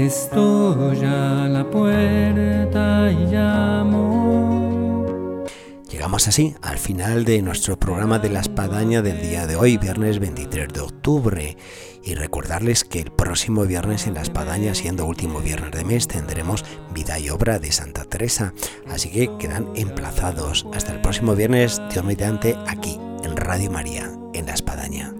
Estoy 0.00 1.04
a 1.04 1.46
la 1.46 1.68
puerta 1.68 3.12
y 3.12 3.26
llamo. 3.26 5.44
Llegamos 5.90 6.26
así 6.26 6.54
al 6.62 6.78
final 6.78 7.26
de 7.26 7.42
nuestro 7.42 7.78
programa 7.78 8.18
de 8.18 8.30
la 8.30 8.40
espadaña 8.40 9.02
del 9.02 9.20
día 9.20 9.46
de 9.46 9.56
hoy, 9.56 9.76
viernes 9.76 10.18
23 10.18 10.72
de 10.72 10.80
octubre. 10.80 11.58
Y 12.02 12.14
recordarles 12.14 12.84
que 12.84 13.00
el 13.00 13.12
próximo 13.12 13.66
viernes 13.66 14.06
en 14.06 14.14
la 14.14 14.22
espadaña, 14.22 14.74
siendo 14.74 15.04
último 15.04 15.40
viernes 15.40 15.72
de 15.72 15.84
mes, 15.84 16.08
tendremos 16.08 16.64
vida 16.94 17.18
y 17.18 17.28
obra 17.28 17.58
de 17.58 17.70
Santa 17.70 18.06
Teresa. 18.06 18.54
Así 18.88 19.10
que 19.10 19.30
quedan 19.38 19.68
emplazados. 19.74 20.66
Hasta 20.72 20.94
el 20.94 21.02
próximo 21.02 21.34
viernes, 21.34 21.78
Dios 21.92 22.06
mediante, 22.06 22.56
aquí, 22.66 22.98
en 23.22 23.36
Radio 23.36 23.70
María, 23.70 24.10
en 24.32 24.46
la 24.46 24.54
espadaña. 24.54 25.19